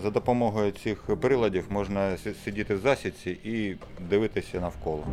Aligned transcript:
за- 0.00 0.10
допомогою 0.10 0.70
цих 0.72 0.98
приладів 1.20 1.64
можна 1.68 2.16
сидіти 2.44 2.74
в 2.74 2.78
засідці 2.78 3.30
і 3.30 3.76
дивитися 4.10 4.60
навколо. 4.60 5.04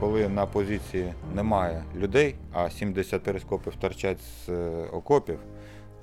Коли 0.00 0.28
на 0.28 0.46
позиції 0.46 1.12
немає 1.34 1.84
людей, 1.96 2.34
а 2.52 2.70
70 2.70 3.22
перископів 3.22 3.74
торчать 3.76 4.20
з 4.20 4.48
е, 4.48 4.86
окопів, 4.92 5.38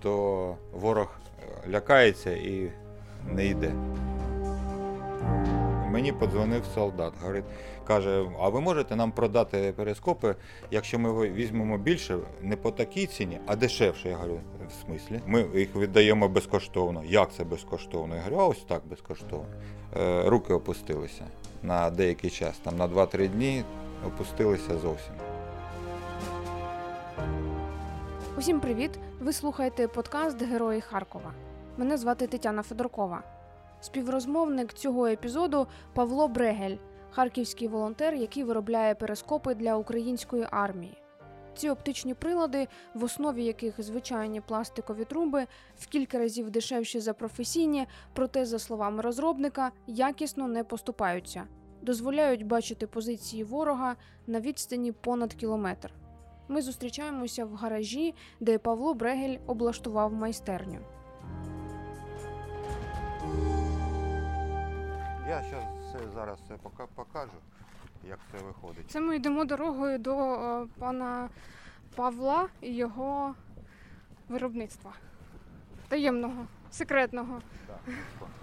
то 0.02 0.55
ворог 0.73 1.20
е, 1.66 1.70
лякається 1.71 2.32
і 2.32 2.71
не 3.34 3.46
йде. 3.46 3.71
Мені 6.00 6.11
подзвонив 6.11 6.66
солдат, 6.75 7.13
говорить, 7.21 7.45
каже, 7.88 8.25
а 8.39 8.49
ви 8.49 8.61
можете 8.61 8.95
нам 8.95 9.11
продати 9.11 9.73
перископи, 9.75 10.36
якщо 10.71 10.99
ми 10.99 11.29
візьмемо 11.29 11.77
більше, 11.77 12.18
не 12.41 12.55
по 12.55 12.71
такій 12.71 13.05
ціні, 13.05 13.39
а 13.45 13.55
дешевше. 13.55 14.09
Я 14.09 14.16
говорю, 14.16 14.39
в 14.67 14.85
смислі? 14.85 15.20
Ми 15.26 15.48
їх 15.55 15.76
віддаємо 15.76 16.30
безкоштовно. 16.30 17.04
Як 17.05 17.34
це 17.34 17.43
безкоштовно? 17.43 18.16
Я 18.16 18.21
говорю, 18.21 18.41
а 18.41 18.48
ось 18.48 18.63
так 18.67 18.81
безкоштовно. 18.90 19.45
Е, 19.98 20.30
руки 20.30 20.54
опустилися 20.54 21.23
на 21.63 21.90
деякий 21.90 22.29
час, 22.29 22.57
там 22.57 22.77
на 22.77 22.88
2-3 22.88 23.27
дні 23.27 23.63
опустилися 24.07 24.77
зовсім. 24.77 25.13
Усім 28.38 28.59
привіт! 28.59 28.91
Ви 29.20 29.34
слухаєте 29.34 29.88
подкаст 29.88 30.43
Герої 30.43 30.81
Харкова. 30.81 31.34
Мене 31.77 31.98
звати 31.98 32.27
Тетяна 32.27 32.63
Федоркова. 32.63 33.23
Співрозмовник 33.82 34.74
цього 34.74 35.08
епізоду 35.08 35.68
Павло 35.94 36.28
Брегель, 36.28 36.76
харківський 37.12 37.68
волонтер, 37.68 38.14
який 38.14 38.44
виробляє 38.44 38.96
перископи 38.96 39.55
для 39.55 39.76
української 39.76 40.48
армії. 40.52 40.98
Ці 41.55 41.70
оптичні 41.70 42.14
прилади, 42.14 42.68
в 42.94 43.04
основі 43.04 43.44
яких 43.44 43.82
звичайні 43.82 44.42
пластикові 44.42 45.05
труби, 45.05 45.48
в 45.78 45.88
кілька 45.88 46.20
разів 46.20 46.50
дешевші 46.50 47.00
за 47.00 47.13
професійні, 47.13 47.88
проте, 48.13 48.46
за 48.46 48.60
словами 48.60 49.02
розробника, 49.02 49.71
якісно 49.88 50.48
не 50.48 50.64
поступаються, 50.64 51.43
дозволяють 51.82 52.46
бачити 52.46 52.88
позиції 52.88 53.43
ворога 53.43 53.96
на 54.27 54.40
відстані 54.40 54.91
понад 54.91 55.34
кілометр. 55.34 55.93
Ми 56.48 56.62
зустрічаємося 56.62 57.46
в 57.46 57.54
гаражі, 57.54 58.14
де 58.40 58.58
Павло 58.58 58.93
Брегель 58.93 59.38
облаштував 59.48 60.14
майстерню. 60.14 60.80
Я 65.30 65.44
зараз 65.44 66.13
зараз 66.13 66.40
все 66.40 66.58
покажу, 66.96 67.31
як 68.03 68.19
це 68.31 68.38
виходить. 68.38 68.91
Це 68.91 69.00
ми 69.00 69.16
йдемо 69.16 69.46
дорогою 69.46 70.00
до 70.00 70.34
е, 70.34 70.68
пана 70.80 71.30
Павла 71.96 72.47
і 72.62 72.75
його 72.75 73.36
виробництва. 74.30 74.94
Таємного, 75.88 76.47
секретного. 76.72 77.41
Так, 77.68 77.80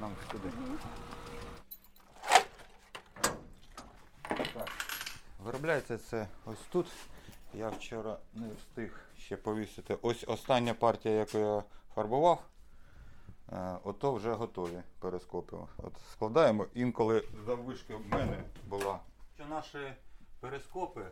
нам 0.00 0.10
сюди. 0.32 0.48
Так. 4.54 4.68
Виробляється 5.44 5.98
це 5.98 6.26
ось 6.44 6.66
тут. 6.72 6.86
Я 7.54 7.68
вчора 7.68 8.16
не 8.34 8.48
встиг 8.58 9.00
ще 9.18 9.36
повісити. 9.36 9.98
Ось 10.02 10.24
остання 10.28 10.74
партія, 10.74 11.14
яку 11.14 11.38
я 11.38 11.62
фарбував. 11.94 12.42
Е, 13.52 13.78
Ото 13.84 14.14
вже 14.14 14.32
готові 14.32 14.82
перископи. 14.98 15.56
От 15.76 15.92
складаємо. 16.12 16.66
Інколи 16.74 17.28
заввишки 17.46 17.94
в 17.94 18.06
мене 18.08 18.44
була. 18.66 19.00
Що 19.34 19.46
наші 19.46 19.78
перископи, 20.40 21.06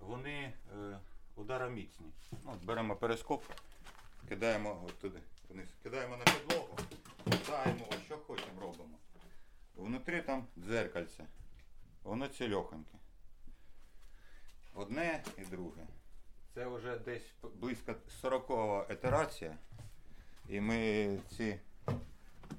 вони 0.00 0.52
е, 0.78 0.98
удароміцні. 1.36 2.06
Ну, 2.44 2.52
беремо 2.64 2.96
перископ, 2.96 3.42
кидаємо 4.28 4.88
туди 5.00 5.18
вниз. 5.48 5.68
Кидаємо 5.82 6.16
на 6.16 6.24
підлогу, 6.24 6.78
кидаємо, 7.24 7.84
що 8.06 8.18
хочемо 8.18 8.60
робимо. 8.60 8.98
Внутрі 9.76 10.22
там 10.22 10.46
дзеркальце. 10.58 11.24
Воно 12.02 12.28
цільохоньке. 12.28 12.94
Одне 14.74 15.24
і 15.38 15.40
друге. 15.40 15.86
Це 16.54 16.66
вже 16.66 16.98
десь 16.98 17.32
близько 17.54 17.94
40 18.20 18.48
го 18.48 18.86
ітерація. 18.90 19.56
І 20.48 20.60
ми 20.60 21.18
ці 21.36 21.60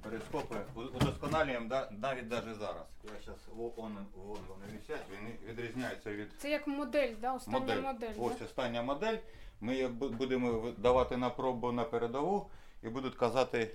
перископи 0.08 0.56
удосконалюємо 0.76 1.68
да- 1.68 1.88
навіть 1.90 2.30
навіть 2.30 2.56
зараз. 2.58 2.86
Я 3.04 3.10
зараз 3.26 3.40
вон, 3.54 3.72
вон 3.76 4.38
вони 4.48 4.64
висять, 4.72 5.02
вони 5.10 5.34
відрізняються 5.46 6.12
від 6.12 6.28
Це 6.38 6.50
як 6.50 6.66
модель, 6.66 7.14
да? 7.20 7.34
остання 7.34 7.58
модель. 7.60 7.82
модель. 7.82 8.14
Ось 8.18 8.42
остання 8.42 8.82
модель. 8.82 9.16
Ми 9.60 9.72
її 9.72 9.88
будемо 9.88 10.70
давати 10.78 11.16
на 11.16 11.30
пробу 11.30 11.72
на 11.72 11.84
передову 11.84 12.50
і 12.82 12.88
будуть 12.88 13.14
казати 13.14 13.70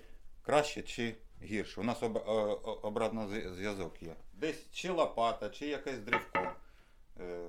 краще 0.45 0.81
чи 0.81 1.15
гірше. 1.43 1.81
У 1.81 1.83
нас 1.83 2.03
об, 2.03 2.15
о- 2.15 2.59
о- 2.63 2.79
обратно 2.87 3.27
зв'язок 3.27 4.01
є. 4.03 4.15
Десь 4.33 4.71
чи 4.71 4.89
лопата, 4.91 5.49
чи 5.49 5.67
якесь 5.67 5.99
дрівко 5.99 6.39
е, 7.19 7.47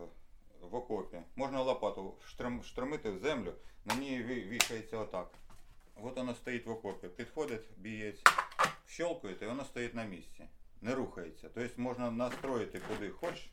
в 0.71 0.75
окопі. 0.75 1.19
Можна 1.37 1.63
лопату 1.63 2.15
штрим, 2.27 2.63
штримити 2.63 3.11
в 3.11 3.19
землю, 3.19 3.53
на 3.85 3.95
ній 3.95 4.23
вішається 4.23 4.99
отак. 4.99 5.31
От 6.03 6.17
воно 6.17 6.35
стоїть 6.35 6.67
в 6.67 6.71
окопі. 6.71 7.09
Підходить 7.09 7.69
бієць, 7.77 8.21
щелкуєте, 8.87 9.45
і 9.45 9.49
воно 9.49 9.65
стоїть 9.65 9.95
на 9.95 10.05
місці. 10.05 10.49
Не 10.81 10.95
рухається. 10.95 11.49
Тобто 11.55 11.83
можна 11.83 12.11
настроїти 12.11 12.81
куди 12.89 13.11
хочеш 13.11 13.51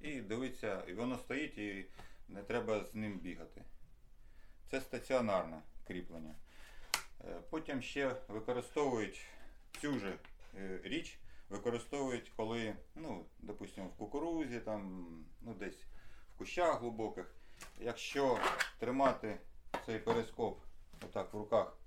і 0.00 0.20
дивитися, 0.20 0.82
і 0.88 0.94
воно 0.94 1.18
стоїть 1.18 1.58
і 1.58 1.86
не 2.28 2.42
треба 2.42 2.84
з 2.84 2.94
ним 2.94 3.18
бігати. 3.18 3.62
Це 4.70 4.80
стаціонарне 4.80 5.62
кріплення. 5.86 6.34
Е, 7.24 7.40
Потім 7.50 7.82
ще 7.82 8.16
використовують 8.28 9.26
цю 9.80 9.98
же 9.98 10.18
річ, 10.82 11.18
використовують, 11.48 12.32
коли, 12.36 12.74
ну, 12.94 13.24
допустимо, 13.38 13.86
в 13.86 13.96
кукурузі, 13.96 14.60
там, 14.60 15.06
ну, 15.40 15.54
десь 15.54 15.82
в 16.34 16.38
кущах 16.38 16.80
глибоких. 16.80 17.34
Якщо 17.80 18.40
тримати 18.78 19.38
цей 19.86 19.98
перископ 19.98 20.60
отак 21.04 21.34
в 21.34 21.36
руках 21.36 21.78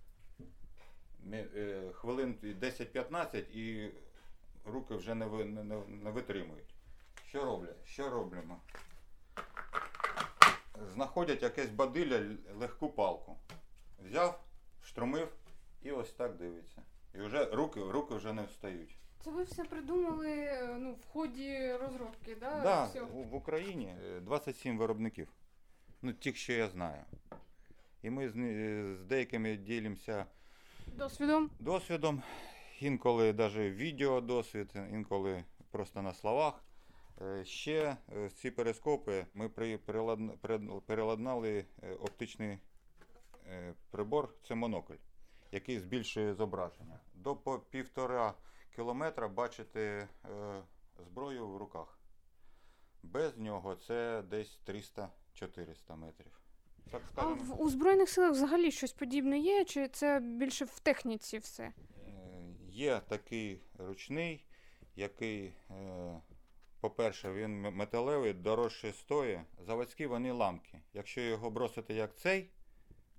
хвилин 1.94 2.36
10-15 2.44 3.38
і 3.54 3.92
руки 4.66 4.96
вже 4.96 5.16
не, 5.16 5.26
не, 5.28 5.64
не- 5.64 5.86
не 5.88 6.12
витримують. 6.12 6.74
Що 7.28 7.46
роблять? 7.46 7.86
Що 7.86 8.10
робимо? 8.10 8.62
Знаходять 10.94 11.44
якесь 11.44 11.70
бадилля, 11.70 12.36
легку 12.60 12.90
палку. 12.90 13.38
Взяв, 14.06 14.44
штромив 14.84 15.34
і 15.84 15.92
ось 15.92 16.12
так 16.12 16.36
дивиться. 16.38 16.82
І 17.16 17.18
вже 17.18 17.46
руки, 17.46 17.80
руки 17.92 18.16
вже 18.16 18.34
не 18.34 18.44
встають. 18.44 18.96
Це 19.24 19.32
ви 19.32 19.44
все 19.44 19.64
придумали 19.64 20.30
е, 20.30 20.76
ну, 20.80 20.94
в 20.94 21.06
ході 21.06 21.74
розробки, 21.74 22.36
да? 22.36 22.62
Да, 22.62 22.86
всього? 22.86 23.08
в 23.08 23.36
Україні 23.36 23.96
е, 24.06 24.20
27 24.20 24.78
виробників. 24.78 25.28
Ну, 26.02 26.14
тих, 26.14 26.38
що 26.38 26.54
я 26.54 26.68
знаю. 26.68 27.02
І 28.02 28.10
ми 28.10 28.30
з, 28.30 28.36
е, 28.38 28.96
з 28.96 29.04
деякими 29.06 29.58
ділимося 29.58 30.26
Досвідом. 30.98 31.50
досвідом. 31.60 32.24
Інколи 32.80 33.34
навіть 33.34 33.74
відео 33.74 34.22
досвід, 34.22 34.74
інколи 34.92 35.44
просто 35.72 36.02
на 36.02 36.14
словах. 36.14 36.64
Е, 37.22 37.46
Ще 37.46 37.98
е, 38.16 38.30
ці 38.30 38.52
перископи 38.52 39.26
ми 39.34 39.50
переладнали 40.86 41.66
е, 41.84 41.94
оптичний 41.94 42.60
прибор, 43.92 44.34
це 44.48 44.56
монокль, 44.56 44.94
який 45.52 45.80
збільшує 45.80 46.34
зображення. 46.34 47.00
До 47.14 47.36
по 47.36 47.60
півтора 47.60 48.34
кілометра 48.76 49.28
бачити 49.28 50.08
зброю 51.00 51.48
в 51.48 51.58
руках. 51.58 52.00
Без 53.04 53.38
нього 53.38 53.76
це 53.76 54.22
десь 54.22 54.60
300-400 54.68 55.96
метрів. 55.96 56.41
Так 56.92 57.02
А 57.16 57.26
в, 57.26 57.62
у 57.62 57.70
Збройних 57.70 58.10
силах 58.10 58.32
взагалі 58.32 58.72
щось 58.72 58.94
подібне 58.94 59.40
є, 59.40 59.66
чи 59.66 59.88
це 59.88 60.20
більше 60.20 60.66
в 60.66 60.80
техніці 60.80 61.38
все? 61.38 61.64
Е, 61.64 61.74
Є 62.70 63.02
такий 63.08 63.62
ручний, 63.78 64.46
який, 64.96 65.54
е, 65.72 66.22
по-перше, 66.80 67.34
він 67.34 67.62
металевий, 67.62 68.34
дорожче 68.34 68.92
стоїть. 68.94 69.40
Заводські 69.66 70.06
вони 70.06 70.32
ламки. 70.32 70.82
Якщо 70.94 71.22
його 71.22 71.50
бросити 71.50 71.94
як 71.94 72.16
цей, 72.16 72.50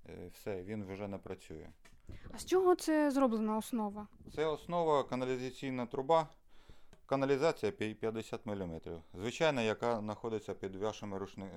е, 0.08 0.30
все, 0.34 0.62
він 0.62 0.84
вже 0.84 1.08
не 1.08 1.18
працює. 1.18 1.68
А 2.34 2.38
з 2.38 2.46
чого 2.46 2.74
це 2.74 3.10
зроблена 3.10 3.56
основа? 3.56 4.08
Це 4.34 4.46
основа 4.46 5.04
каналізаційна 5.04 5.86
труба. 5.86 6.28
Каналізація 7.06 7.72
50 7.72 8.46
мм. 8.46 8.80
Звичайна, 9.14 9.62
яка 9.62 9.98
знаходиться 10.00 10.54
під 10.54 10.76
вашими 10.76 11.18
рушни... 11.18 11.50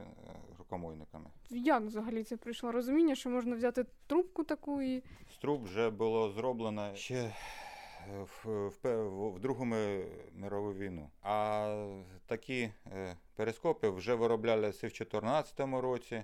рукомойниками. 0.65 1.25
Як 1.49 1.83
взагалі 1.83 2.23
це 2.23 2.37
прийшло 2.37 2.71
розуміння, 2.71 3.15
що 3.15 3.29
можна 3.29 3.55
взяти 3.55 3.85
трубку 4.07 4.43
таку 4.43 4.81
і. 4.81 5.03
З 5.33 5.37
труб 5.37 5.63
вже 5.63 5.89
було 5.89 6.31
зроблено 6.31 6.95
ще 6.95 7.15
е, 7.15 7.33
в, 8.23 8.45
в, 8.45 8.69
в, 8.83 9.29
в 9.29 9.39
Другу 9.39 9.65
мирову 10.35 10.73
війну. 10.73 11.09
А 11.21 11.87
такі 12.25 12.71
е, 12.87 13.17
перископи 13.35 13.89
вже 13.89 14.15
вироблялися 14.15 14.87
в 14.87 14.89
2014 14.89 15.59
році, 15.59 16.23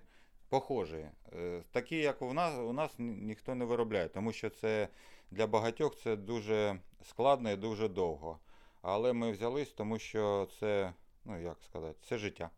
Похожі. 0.50 1.06
Е, 1.34 1.64
Такі, 1.72 1.96
як 1.96 2.22
у 2.22 2.34
нас, 2.34 2.60
у 2.60 2.74
нас 2.74 2.92
ніхто 2.98 3.56
не 3.56 3.66
виробляє, 3.66 4.08
тому 4.08 4.32
що 4.32 4.50
це 4.50 4.88
для 5.32 5.48
багатьох 5.48 5.96
це 5.96 6.16
дуже 6.16 6.80
складно 7.04 7.52
і 7.52 7.56
дуже 7.56 7.88
довго. 7.88 8.40
Але 8.82 9.14
ми 9.14 9.32
взялись, 9.32 9.72
тому 9.72 10.00
що 10.00 10.48
це, 10.60 10.94
ну 11.26 11.42
як 11.42 11.58
сказати, 11.64 11.96
це 12.04 12.18
життя. 12.18 12.50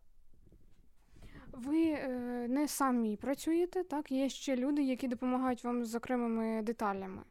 Ви 1.56 1.88
е, 1.88 2.08
не 2.48 2.68
самі 2.68 3.16
працюєте, 3.16 3.84
так? 3.84 4.12
Є 4.12 4.28
ще 4.28 4.56
люди, 4.56 4.82
які 4.82 5.08
допомагають 5.08 5.64
вам 5.64 5.84
з 5.84 5.94
окремими 5.94 6.62
деталями. 6.62 7.22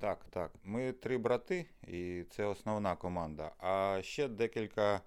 Так, 0.00 0.24
так. 0.30 0.50
Ми 0.64 0.92
три 0.92 1.18
брати, 1.18 1.66
і 1.88 2.24
це 2.30 2.44
основна 2.44 2.96
команда. 2.96 3.50
А 3.58 3.98
ще 4.02 4.28
декілька 4.28 5.00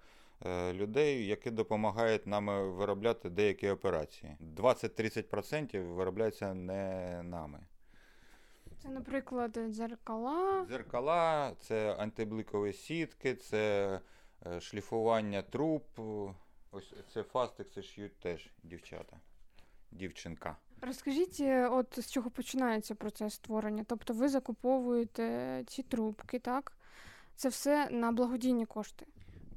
е, 0.46 0.72
людей, 0.72 1.26
які 1.26 1.50
допомагають 1.50 2.26
нам 2.26 2.72
виробляти 2.72 3.30
деякі 3.30 3.68
операції. 3.68 4.36
20-30% 4.56 5.94
виробляється 5.94 6.54
не 6.54 7.22
нами. 7.22 7.58
Це, 8.82 8.88
наприклад, 8.88 9.58
дзеркала. 9.68 10.66
Дзеркала, 10.68 11.52
це 11.60 11.94
антибликові 11.98 12.72
сітки, 12.72 13.34
це 13.34 14.00
е, 14.46 14.60
шліфування 14.60 15.42
труб. 15.42 15.82
Ось 16.70 16.94
це 17.14 17.22
фастекси 17.22 17.82
шьють 17.82 18.16
теж 18.18 18.50
дівчата. 18.62 19.16
Дівчинка. 19.90 20.56
Розкажіть, 20.80 21.40
е, 21.40 21.68
от 21.68 21.98
з 21.98 22.10
чого 22.10 22.30
починається 22.30 22.94
процес 22.94 23.34
створення? 23.34 23.84
Тобто 23.88 24.14
ви 24.14 24.28
закуповуєте 24.28 25.64
ці 25.66 25.82
трубки, 25.82 26.38
так? 26.38 26.72
Це 27.36 27.48
все 27.48 27.90
на 27.90 28.12
благодійні 28.12 28.66
кошти. 28.66 29.06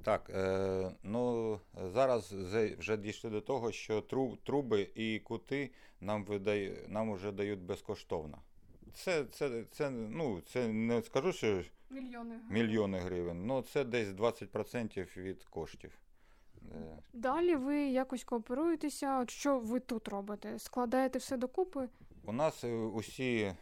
Так, 0.04 0.30
е, 0.30 0.92
ну 1.04 1.60
зараз 1.94 2.34
вже 2.80 2.98
дійшли 2.98 3.30
до 3.30 3.42
того, 3.42 3.72
що 3.72 4.02
тру- 4.02 4.38
труби 4.44 4.90
і 4.96 5.20
кути 5.20 5.72
нам 6.02 6.26
видає, 6.26 6.86
нам 6.88 7.14
вже 7.14 7.32
дають 7.32 7.60
безкоштовно. 7.62 8.38
Це, 8.94 9.26
це, 9.26 9.64
це, 9.72 9.90
ну, 9.90 10.42
це 10.42 10.68
не 10.68 11.02
скажу, 11.02 11.34
що 11.34 11.64
Мільйони. 11.90 12.40
мільйони 12.50 12.98
гривень, 13.00 13.46
ну 13.46 13.62
це 13.62 13.84
десь 13.84 14.08
20% 14.08 15.18
від 15.18 15.44
коштів. 15.44 15.92
Е, 16.62 16.98
Далі 17.14 17.56
ви 17.56 17.80
якось 17.82 18.24
кооперуєтеся. 18.24 19.26
Що 19.28 19.60
ви 19.60 19.80
тут 19.80 20.08
робите? 20.08 20.60
Складаєте 20.60 21.20
все 21.20 21.38
докупи? 21.38 21.90
У 22.24 22.32
нас 22.32 22.64
е, 22.64 22.74
усі 22.74 23.42
е, 23.42 23.56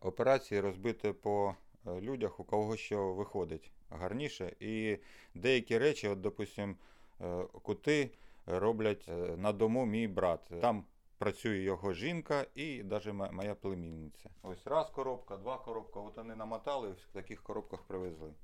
операції 0.00 0.60
розбиті 0.60 1.12
по 1.12 1.54
людях, 2.00 2.40
у 2.40 2.44
кого 2.44 2.76
що 2.76 3.14
виходить 3.14 3.72
гарніше. 3.90 4.56
І 4.60 4.98
деякі 5.34 5.78
речі, 5.78 6.08
от, 6.08 6.20
допустим, 6.20 6.76
е, 7.20 7.44
кути 7.62 8.10
роблять 8.46 9.10
на 9.36 9.52
дому 9.52 9.86
мій 9.86 10.08
брат. 10.08 10.50
Там 10.60 10.84
працює 11.18 11.58
його 11.58 11.92
жінка 11.92 12.46
і 12.54 12.82
навіть 12.82 13.32
моя 13.32 13.54
племінниця. 13.54 14.30
Ось 14.42 14.66
раз 14.66 14.90
коробка, 14.90 15.36
два 15.36 15.58
коробка. 15.58 16.00
От 16.00 16.16
вони 16.16 16.34
намотали, 16.34 16.88
в 16.90 17.12
таких 17.12 17.42
коробках 17.42 17.82
привезли. 17.82 18.34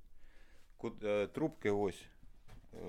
Трубки 1.33 1.71
ось 1.71 2.05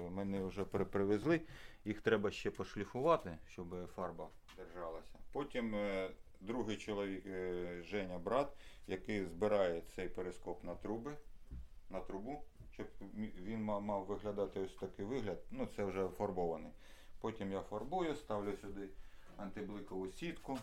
мене 0.10 0.46
вже 0.46 0.64
привезли. 0.66 1.42
Їх 1.86 2.02
треба 2.02 2.32
ще 2.32 2.52
пошліфувати, 2.52 3.38
щоб 3.48 3.88
фарба 3.96 4.30
держалася. 4.58 5.14
Потім 5.32 5.76
е, 5.76 6.10
другий 6.42 6.78
чоловік, 6.78 7.26
е, 7.26 7.84
Женя, 7.84 8.20
брат, 8.20 8.54
який 8.88 9.26
збирає 9.26 9.82
цей 9.96 10.10
перископ 10.10 10.64
на 10.64 10.76
труби, 10.76 11.18
на 11.90 12.00
трубу, 12.00 12.44
щоб 12.72 12.88
він 13.44 13.64
мав 13.64 14.06
виглядати 14.06 14.60
ось 14.60 14.76
такий 14.76 15.06
вигляд. 15.06 15.44
Ну, 15.52 15.68
це 15.76 15.84
вже 15.84 16.08
фарбований. 16.08 16.72
Потім 17.20 17.52
я 17.52 17.62
фарбую, 17.62 18.16
ставлю 18.16 18.58
сюди 18.58 18.90
антибликову 19.38 20.08
сітку. 20.08 20.58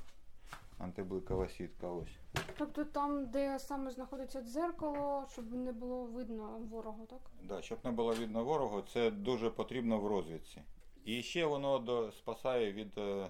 Антибликова 0.78 1.48
сітка 1.48 1.88
ось. 1.88 2.18
Тобто 2.58 2.84
там, 2.84 3.26
де 3.26 3.58
саме 3.58 3.90
знаходиться 3.90 4.42
дзеркало, 4.42 5.26
щоб 5.32 5.52
не 5.52 5.72
було 5.72 6.04
видно 6.04 6.58
ворогу, 6.70 7.06
так? 7.10 7.20
Да, 7.42 7.62
щоб 7.62 7.78
не 7.84 7.90
було 7.90 8.14
видно 8.14 8.44
ворогу, 8.44 8.82
це 8.92 9.10
дуже 9.10 9.50
потрібно 9.50 9.98
в 9.98 10.06
розвідці. 10.06 10.62
І 11.04 11.22
ще 11.22 11.46
воно 11.46 11.78
до, 11.78 12.12
спасає 12.12 12.72
від 12.72 12.98
е, 12.98 13.00
е, 13.02 13.28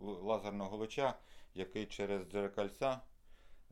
лазерного 0.00 0.76
луча, 0.76 1.14
який 1.54 1.86
через 1.86 2.22
дзеркальця 2.30 3.00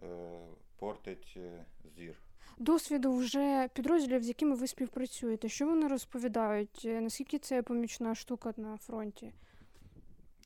е, 0.03 0.39
портить 0.79 1.35
е, 1.37 1.65
зір. 1.97 2.17
Досвіду 2.59 3.17
вже 3.17 3.69
підрозділів, 3.75 4.23
з 4.23 4.29
якими 4.29 4.55
ви 4.55 4.67
співпрацюєте, 4.67 5.49
що 5.49 5.67
вони 5.67 5.89
розповідають? 5.89 6.83
Е, 6.85 7.01
Наскільки 7.01 7.39
це 7.39 7.63
помічна 7.63 8.15
штука 8.15 8.55
на 8.57 8.77
фронті? 8.77 9.33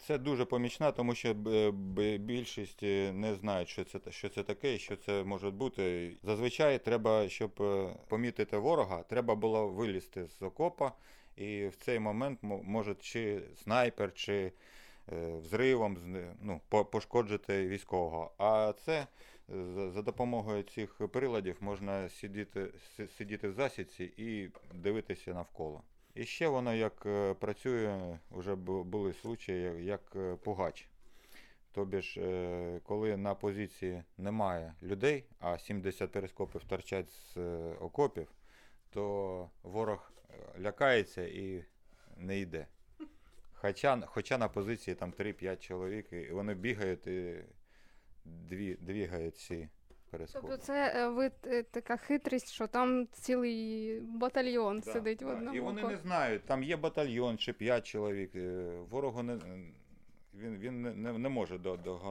Це 0.07 0.19
дуже 0.19 0.45
помічна, 0.45 0.93
тому 0.93 1.15
що 1.15 1.35
б- 1.35 2.17
більшість 2.19 2.83
е, 2.83 3.13
не 3.13 3.35
знають, 3.35 3.69
що 3.69 3.85
це, 3.85 3.99
що 4.11 4.29
це 4.29 4.43
таке 4.43 4.79
що 4.79 4.97
це 4.97 5.25
може 5.25 5.51
бути. 5.51 6.13
Зазвичай 6.23 6.79
треба, 6.85 7.29
щоб 7.29 7.63
е, 7.63 7.95
помітити 8.09 8.57
ворога, 8.57 9.03
треба 9.03 9.35
було 9.35 9.69
вилізти 9.69 10.27
з 10.27 10.43
окопа, 10.43 10.93
і 11.37 11.67
в 11.67 11.77
цей 11.77 11.99
момент 11.99 12.39
мо- 12.43 12.63
може 12.65 12.95
чи 12.95 13.43
снайпер, 13.63 14.15
чи 14.15 14.53
е, 15.13 15.37
взривом 15.37 15.97
ну, 16.43 16.61
пошкоджити 16.69 17.69
військового. 17.69 18.31
А 18.39 18.73
це 18.85 18.99
е, 19.01 19.07
за- 19.91 20.03
допомогою 20.03 20.63
цих 20.63 21.01
приладів 21.13 21.57
можна 21.61 22.09
сидіти, 22.09 22.69
си- 22.97 23.09
сидіти 23.09 23.49
в 23.49 23.53
засідці 23.53 24.05
і 24.17 24.49
дивитися 24.75 25.35
навколо. 25.35 25.83
І 26.15 26.25
ще 26.25 26.49
воно 26.49 26.75
як 26.75 27.07
е, 27.07 27.35
працює, 27.35 28.19
вже 28.31 28.55
були 28.55 29.13
случаї, 29.13 29.85
як- 29.85 30.13
е, 30.17 30.37
пугач. 30.37 30.89
Тобі 31.73 32.03
ж, 32.03 32.21
е, 32.21 32.81
коли 32.85 33.17
на 33.17 33.35
позиції 33.35 34.03
немає 34.19 34.75
людей, 34.83 35.25
а 35.41 35.59
70 35.59 36.13
перископів 36.13 36.65
торчать 36.65 37.11
з 37.11 37.37
окопів, 37.81 38.29
то 38.91 39.51
ворог 39.63 40.13
лякається 40.61 41.23
і 41.27 41.65
не 42.17 42.39
йде. 42.39 42.67
Хоча, 43.55 44.01
хоча 44.07 44.39
на 44.39 44.49
позиції 44.49 44.95
там 44.95 45.13
3-5 45.13 45.63
чоловік, 45.63 46.13
і 46.13 46.31
вони 46.33 46.55
бігають 46.55 47.07
і 47.07 47.45
дві, 48.25 48.75
двігають 48.81 49.37
ці. 49.37 49.69
Тобто 50.33 50.57
це 50.57 50.93
е, 50.97 51.09
ви 51.09 51.31
е, 51.47 51.63
така 51.63 51.97
хитрість, 51.97 52.51
що 52.53 52.67
там 52.67 53.07
цілий 53.13 54.01
батальйон 54.01 54.81
Да, 54.81 54.93
сидить 54.93 55.19
да. 55.19 55.27
в 55.27 55.29
одному. 55.29 55.57
І 55.57 55.61
вони 55.61 55.83
не 55.83 55.97
знають, 55.97 56.45
там 56.45 56.63
є 56.63 56.77
батальйон 56.77 57.39
чи 57.39 57.53
5 57.53 57.87
чоловік. 57.87 58.31
е, 58.35 58.65
Ворогу 58.91 59.23
не, 59.23 59.39
він, 60.35 60.57
він 60.59 60.83
не, 60.83 60.95
не, 60.95 61.19
не 61.19 61.29
може 61.29 61.59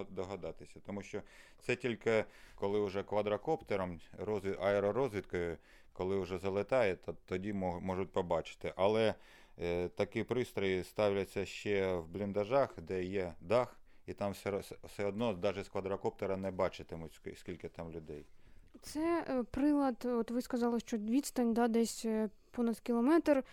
догадатися, 0.09 0.79
тому 0.85 1.01
що 1.01 1.21
це 1.59 1.75
тільки 1.75 2.25
коли 2.55 2.85
вже 2.85 3.03
квадрокоптером, 3.03 3.99
розвід, 4.17 4.57
аеророзвідкою, 4.61 5.57
коли 5.93 6.19
вже 6.19 6.37
залетає, 6.37 6.95
то 6.95 7.15
тоді 7.25 7.53
можуть 7.53 8.11
побачити. 8.11 8.73
Але 8.75 9.13
е, 9.61 9.87
такі 9.87 10.23
пристрої 10.23 10.83
ставляться 10.83 11.45
ще 11.45 11.93
в 11.95 12.07
бліндажах, 12.07 12.81
де 12.81 13.03
є 13.03 13.33
дах, 13.41 13.77
і 14.11 14.13
там 14.13 14.31
все, 14.31 14.61
все 14.83 15.05
одно 15.05 15.39
навіть 15.43 15.65
з 15.65 15.69
квадрокоптера 15.69 16.37
не 16.37 16.51
бачитимуть, 16.51 17.21
скільки 17.35 17.69
там 17.69 17.91
людей. 17.91 18.25
Це 18.81 19.25
е, 19.29 19.43
прилад, 19.43 20.05
от 20.05 20.31
ви 20.31 20.41
сказали, 20.41 20.79
що 20.79 20.97
відстань 20.97 21.53
да, 21.53 21.67
десь 21.67 22.05
е, 22.05 22.29
понад 22.51 22.79
кілометр. 22.79 23.43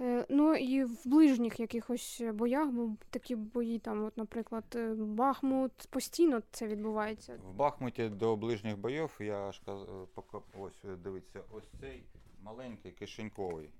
Е, 0.00 0.26
Ну 0.28 0.54
і 0.54 0.84
в 0.84 0.98
ближніх 1.04 1.60
якихось 1.60 2.22
боях, 2.34 2.68
бо 2.68 2.90
такі 3.10 3.36
бої, 3.36 3.78
там, 3.78 4.04
от, 4.04 4.16
наприклад, 4.16 4.78
Бахмут, 4.96 5.72
постійно 5.90 6.42
це 6.50 6.66
відбувається. 6.66 7.38
В 7.44 7.54
Бахмуті 7.54 8.08
до 8.08 8.36
ближніх 8.36 8.78
боїв 8.78 9.16
я 9.20 9.52
ж 9.52 9.60
каз... 9.66 9.82
е, 9.82 10.38
ось 10.58 10.84
дивіться, 10.98 11.40
ось 11.50 11.68
цей 11.80 12.04
маленький 12.42 12.92
кишеньковий. 12.92 13.70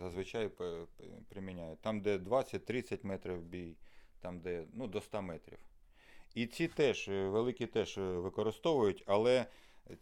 Зазвичай 0.00 0.50
приміняють. 1.28 1.80
Там, 1.80 2.00
де 2.00 2.18
20-30 2.18 3.06
метрів 3.06 3.42
бій, 3.42 3.76
там, 4.22 4.40
де 4.40 4.64
ну, 4.72 4.86
до 4.86 5.00
100 5.00 5.22
метрів. 5.22 5.58
І 6.34 6.46
ці 6.46 6.68
теж, 6.68 7.08
е, 7.08 7.28
великі 7.28 7.66
теж 7.66 7.98
е, 7.98 8.00
використовують, 8.00 9.04
але 9.06 9.46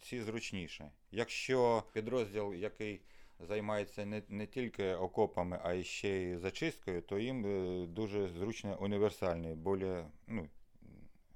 ці 0.01 0.21
зручніше. 0.21 0.91
Якщо 1.11 1.83
підрозділ, 1.93 2.53
який 2.53 3.01
займається 3.39 4.05
не, 4.05 4.23
не 4.29 4.47
тільки 4.47 4.93
окопами, 4.93 5.59
а 5.63 5.83
ще 5.83 6.09
й 6.09 6.37
зачисткою, 6.37 7.01
то 7.01 7.19
їм 7.19 7.45
е, 7.45 7.87
дуже 7.87 8.27
зручно 8.27 8.77
універсальний, 8.81 9.55
більш 9.55 10.05
ну, 10.27 10.49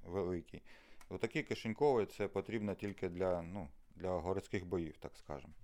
великий. 0.04 0.62
Отакі 1.08 1.42
кишенькові 1.42 2.06
це 2.06 2.28
потрібно 2.28 2.74
тільки 2.74 3.08
для, 3.08 3.42
ну, 3.42 3.68
для 3.96 4.10
городських 4.10 4.66
боїв, 4.66 4.96
так 4.96 5.12
скажемо. 5.16 5.54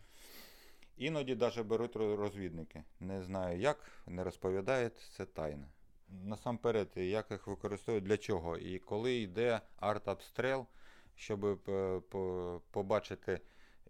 Іноді 0.96 1.34
навіть 1.36 1.66
беруть 1.66 1.96
розвідники. 1.96 2.82
Не 3.00 3.22
знаю 3.22 3.58
як, 3.58 3.90
не 4.06 4.24
розповідають, 4.24 4.96
це 4.96 5.26
тайна. 5.26 5.68
Насамперед, 6.24 6.88
як 6.96 7.30
їх 7.30 7.46
використовують, 7.46 8.04
для 8.04 8.16
чого? 8.16 8.58
І 8.58 8.78
коли 8.78 9.14
йде 9.14 9.60
артобстріл, 9.76 10.66
щоб 11.14 11.44
е, 11.68 12.00
побачити, 12.70 13.40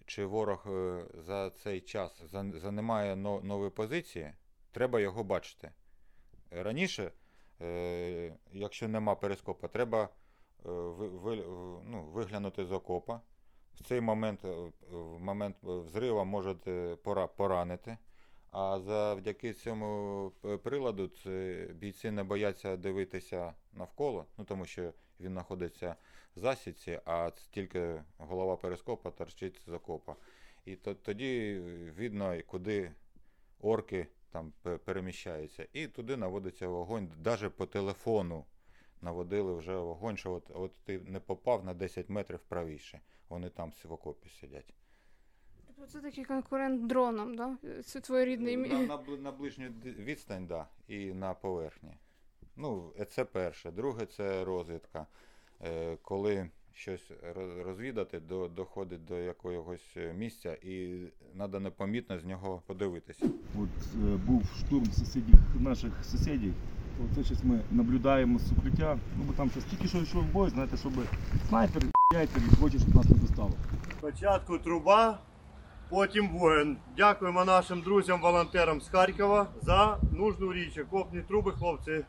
чи 0.07 0.25
ворог 0.25 0.64
е, 0.67 1.05
за 1.14 1.50
цей 1.50 1.81
час 1.81 2.23
займає 2.33 3.17
нові 3.17 3.71
позиції, 3.71 4.33
треба 4.73 5.00
його 5.00 5.25
бачити. 5.25 5.71
Раніше 6.50 7.12
Е, 7.62 8.33
якщо 8.52 8.88
нема 8.88 9.14
перископа, 9.14 9.69
треба 9.69 10.09
ну, 11.85 12.11
виглянути 12.12 12.64
з 12.64 12.73
окопа. 12.73 13.21
В 13.75 13.85
цей 13.85 14.00
момент, 14.00 14.45
в 14.91 15.19
момент 15.19 15.57
взриву 15.62 16.25
можете 16.25 16.97
поранити. 17.37 17.99
А 18.53 18.81
завдяки 18.81 19.53
цьому 19.53 20.33
приладу 20.63 21.09
це 21.09 21.67
бійці 21.75 22.11
не 22.11 22.25
бояться 22.25 22.77
дивитися 22.77 23.55
навколо, 23.73 24.27
ну 24.39 24.45
тому 24.45 24.67
що 24.67 24.93
він 25.21 25.33
знаходиться 25.33 25.97
в 26.37 26.41
засідці, 26.41 27.01
а 27.05 27.31
тільки 27.51 28.03
голова 28.19 28.57
перископа 28.57 29.11
торчить 29.11 29.61
з 29.67 29.73
окопа. 29.73 30.17
І 30.65 30.77
то, 30.77 30.95
тоді 30.95 31.59
видно, 31.97 32.37
куди 32.47 32.93
орки 33.61 34.07
там 34.31 34.53
пе- 34.63 34.79
переміщаються. 34.79 35.67
І 35.73 35.87
туди 35.87 36.17
наводиться 36.17 36.69
вогонь. 36.69 37.13
Навіть 37.25 37.57
по 37.57 37.67
телефону 37.67 38.45
наводили 39.01 39.55
вже 39.55 39.77
вогонь, 39.77 40.17
що 40.17 40.33
от, 40.33 40.51
от 40.55 40.73
ти 40.85 40.99
не 40.99 41.21
попав 41.21 41.65
на 41.65 41.75
10 41.75 42.09
метрів 42.09 42.39
правіше. 42.39 43.01
Вони 43.29 43.49
там 43.49 43.73
в 43.85 43.93
окопі 43.93 44.29
сидять. 44.41 44.75
Тобто 45.83 45.99
це 45.99 46.05
такий 46.05 46.25
конкурент 46.25 46.87
дроном, 46.87 47.35
да? 47.35 47.57
Це 47.85 48.01
твоєрідний 48.01 48.57
На, 48.57 48.79
мі... 48.79 48.87
на, 48.87 48.99
на 49.17 49.33
ближню 49.33 49.67
відстань, 49.85 50.47
да, 50.47 50.67
і 50.89 51.12
на 51.12 51.35
поверхні. 51.35 51.97
Ну, 52.57 52.93
е, 53.01 53.05
це 53.05 53.25
перше. 53.25 53.71
Друге, 53.71 54.07
це 54.07 54.45
розвідка. 54.45 55.07
Е, 55.65 55.97
коли 56.03 56.51
щось 56.73 57.11
роз- 57.37 57.62
розвідати, 57.62 58.21
до, 58.21 58.49
доходить 58.49 59.05
до 59.05 59.19
якогось 59.19 59.95
е, 59.97 60.12
місця, 60.12 60.55
і 60.62 61.05
треба 61.37 61.61
непомітно 61.61 62.19
з 62.19 62.25
нього 62.25 62.62
подивитися. 62.67 63.27
От 63.59 63.95
е, 63.95 64.17
був 64.27 64.45
штурм 64.45 64.85
сусідів 64.85 65.35
наших 65.61 66.05
сусідів. 66.05 66.55
Оце 67.05 67.25
щось 67.25 67.45
ми 67.45 67.61
наблюдаємо 67.71 68.39
з 68.39 68.53
укриття. 68.53 68.99
Ну 69.19 69.25
бо 69.25 69.33
там 69.33 69.51
щось 69.51 69.65
тільки 69.65 69.89
що 69.89 69.99
йшов 69.99 70.25
бой, 70.25 70.51
знаєте, 70.51 70.77
щоб 70.77 70.93
снайпер, 71.49 71.83
снайпер 72.12 72.43
хоче, 72.61 72.79
щоб 72.79 72.95
нас 72.95 73.09
не 73.09 73.17
достало. 73.17 73.53
Спочатку 73.99 74.59
труба, 74.59 75.19
потім 75.93 76.29
воїн. 76.29 76.77
Дякуємо 76.97 77.45
нашим 77.45 77.83
друзям-волонтерам 77.83 78.81
з 78.81 78.89
Харкова 78.89 79.47
за 79.63 79.99
нужну 80.13 80.53
річ. 80.53 80.79
Окопні 80.79 81.23
труби, 81.23 81.53
хлопці. 81.53 82.05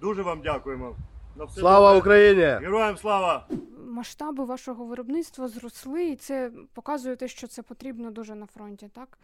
Дуже 0.00 0.22
вам 0.22 0.40
дякуємо. 0.40 0.96
На 1.36 1.44
все 1.44 1.60
Слава 1.60 1.86
добре. 1.94 1.98
Україні! 2.00 2.64
Героям 2.66 2.96
слава! 2.96 3.46
масштаби 3.86 4.44
вашого 4.44 4.84
виробництва 4.84 5.48
зросли, 5.48 6.04
і 6.08 6.16
це 6.16 6.50
показує 6.74 7.16
те, 7.16 7.28
що 7.28 7.46
це 7.46 7.62
потрібно 7.62 8.10
дуже 8.10 8.34
на 8.34 8.46
фронті, 8.46 8.88
так? 8.94 9.18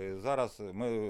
Е, 0.00 0.16
Зараз 0.22 0.62
ми 0.72 1.08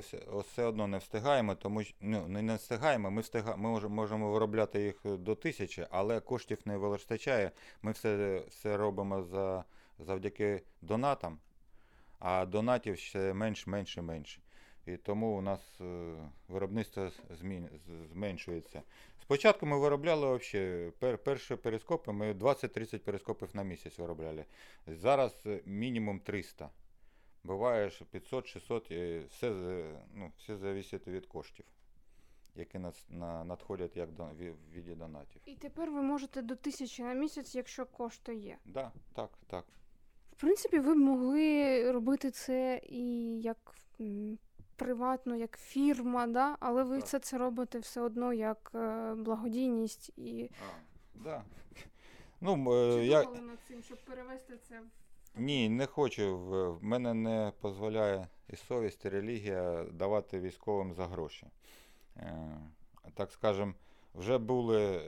все 0.49 0.64
одно 0.64 0.87
не 0.87 0.99
встигаємо, 0.99 1.54
тому 1.54 1.82
що 1.85 1.94
ну, 2.00 2.28
не, 2.28 2.42
не 2.42 2.56
встигаємо. 2.56 3.11
Ми 3.11 3.20
встига, 3.20 3.56
ми 3.56 3.68
може- 3.68 3.88
можемо 3.88 4.30
виробляти 4.30 4.82
їх 4.82 4.94
до 5.04 5.35
тисячі, 5.35 5.87
але 5.90 6.20
коштів 6.20 6.59
не 6.64 6.76
вистачає. 6.76 7.50
Ми 7.82 7.92
все, 7.92 8.42
все 8.50 8.76
робимо 8.76 9.23
за, 9.23 9.64
завдяки 9.99 10.62
донатам, 10.82 11.38
а 12.20 12.46
донатів 12.46 12.98
ще 12.98 13.32
менш, 13.32 13.66
менше, 13.66 14.02
менше. 14.02 14.40
І 14.86 14.96
тому 14.96 15.38
у 15.38 15.40
нас 15.40 15.80
е, 15.80 16.14
виробництво 16.48 17.10
змін, 17.30 17.68
зменшується. 18.12 18.82
Спочатку 19.22 19.66
ми 19.66 19.78
виробляли 19.78 20.38
пер, 20.98 21.18
перші 21.18 21.56
перископи, 21.56 22.12
ми 22.12 22.32
20-30 22.32 22.98
перископів 22.98 23.48
на 23.54 23.62
місяць 23.62 23.98
виробляли. 23.98 24.44
Зараз 24.86 25.36
е, 25.46 25.60
мінімум 25.66 26.20
300. 26.20 26.70
Буває, 27.44 27.90
що 27.90 28.04
500-600, 28.04 28.92
і 28.92 29.26
все, 29.26 29.54
з- 29.54 29.94
ну, 30.14 30.32
все 30.38 30.56
залежить 30.56 31.06
від 31.06 31.26
коштів, 31.26 31.64
які 32.54 32.78
надходять 33.20 33.96
як 33.96 34.12
до, 34.12 34.24
в 34.24 34.54
віді 34.72 34.94
донатів. 34.94 35.42
І 35.44 35.54
тепер 35.54 35.90
ви 35.90 36.02
можете 36.02 36.42
до 36.42 36.56
тисячі 36.56 37.02
на 37.02 37.14
місяць, 37.14 37.54
якщо 37.54 37.86
кошти 37.86 38.34
є. 38.34 38.58
Да, 38.64 38.92
так, 39.14 39.30
так. 39.46 39.64
Принципі, 40.40 40.78
ви 40.78 40.94
б 40.94 40.99
могли 40.99 41.92
робити 41.92 42.30
це 42.30 42.80
і 42.88 43.04
як 43.40 43.75
приватно, 44.76 45.37
як 45.37 45.59
фірма, 45.59 46.26
да? 46.26 46.56
але 46.61 46.82
ви 46.82 46.97
Так. 46.97 47.04
все 47.04 47.18
це 47.18 47.38
робите 47.38 47.78
все 47.78 48.00
одно 48.00 48.32
як 48.32 48.70
е, 48.75 49.14
благодійність 49.14 50.12
і 50.16 50.50
А, 50.61 50.73
да. 51.14 51.44
Ну, 52.40 52.75
е, 52.75 52.94
Чи 52.94 53.06
я, 53.06 53.23
думали 53.25 53.40
над 53.40 53.59
цим, 53.68 53.82
щоб 53.82 53.99
перевести 54.04 54.59
це 54.68 54.80
в 54.80 55.40
ні, 55.40 55.68
не 55.68 55.87
хочу. 55.87 56.38
В, 56.38 56.78
мене 56.85 57.14
не 57.14 57.52
дозволяє 57.62 58.28
і 58.49 58.56
совість, 58.56 59.04
і 59.04 59.09
релігія 59.09 59.85
давати 59.92 60.40
військовим 60.40 60.94
за 60.94 61.06
гроші. 61.06 61.47
Е, 62.16 62.59
так 63.14 63.32
скажем, 63.32 63.75
вже 64.14 64.38
були 64.38 65.02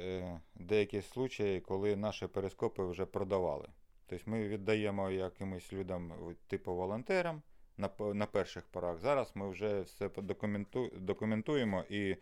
деякі 0.54 1.02
случаї, 1.02 1.60
коли 1.60 1.96
наші 1.96 2.26
перископи 2.26 2.84
вже 2.84 3.06
продавали. 3.06 3.68
Тобто 4.12 4.30
ми 4.30 4.48
віддаємо 4.48 5.10
якимось 5.10 5.72
людям, 5.72 6.12
типу 6.46 6.74
волонтерам 6.74 7.42
на, 7.76 7.90
на 8.14 8.26
перших 8.26 8.66
порах. 8.66 8.98
Зараз 8.98 9.32
ми 9.34 9.48
вже 9.48 9.80
все 9.80 10.08
документу, 10.08 10.90
документуємо 10.96 11.84
і 11.88 12.16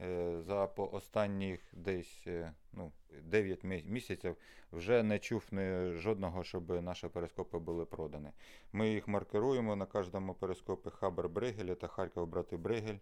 е, 0.00 0.40
за 0.40 0.66
по 0.66 0.90
останніх 0.92 1.60
десь 1.72 2.24
е, 2.26 2.52
ну, 2.72 2.92
9 3.22 3.64
місяців 3.64 4.36
вже 4.72 5.02
не 5.02 5.18
чув 5.18 5.44
ні 5.50 5.92
жодного, 5.92 6.44
щоб 6.44 6.82
наші 6.82 7.08
перископи 7.08 7.58
були 7.58 7.84
продані. 7.84 8.30
Ми 8.72 8.88
їх 8.88 9.08
маркируємо 9.08 9.76
на 9.76 9.86
кожному 9.86 10.34
перископі 10.34 10.90
Хабер 10.90 11.28
Бригель 11.28 11.74
та 11.74 11.86
Харків 11.86 12.26
брати 12.26 12.56
Бригель. 12.56 12.98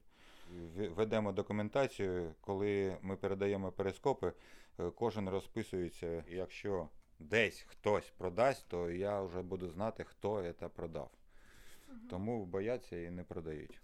Ведемо 0.77 1.33
документацію, 1.33 2.35
коли 2.41 2.97
ми 3.03 3.17
передаємо 3.17 3.73
перископи, 3.73 4.33
е, 4.81 4.91
кожен 4.91 5.29
розписується. 5.29 6.25
Якщо 6.29 6.89
десь 7.19 7.61
хтось 7.69 8.13
продасть, 8.19 8.65
то 8.69 8.91
я 8.91 9.21
вже 9.23 9.43
буду 9.43 9.69
знати, 9.69 10.05
хто 10.05 10.53
це 10.53 10.69
продав. 10.69 11.11
Тому 12.11 12.45
бояться 12.47 12.97
і 12.97 13.11
не 13.11 13.25
продають. 13.25 13.81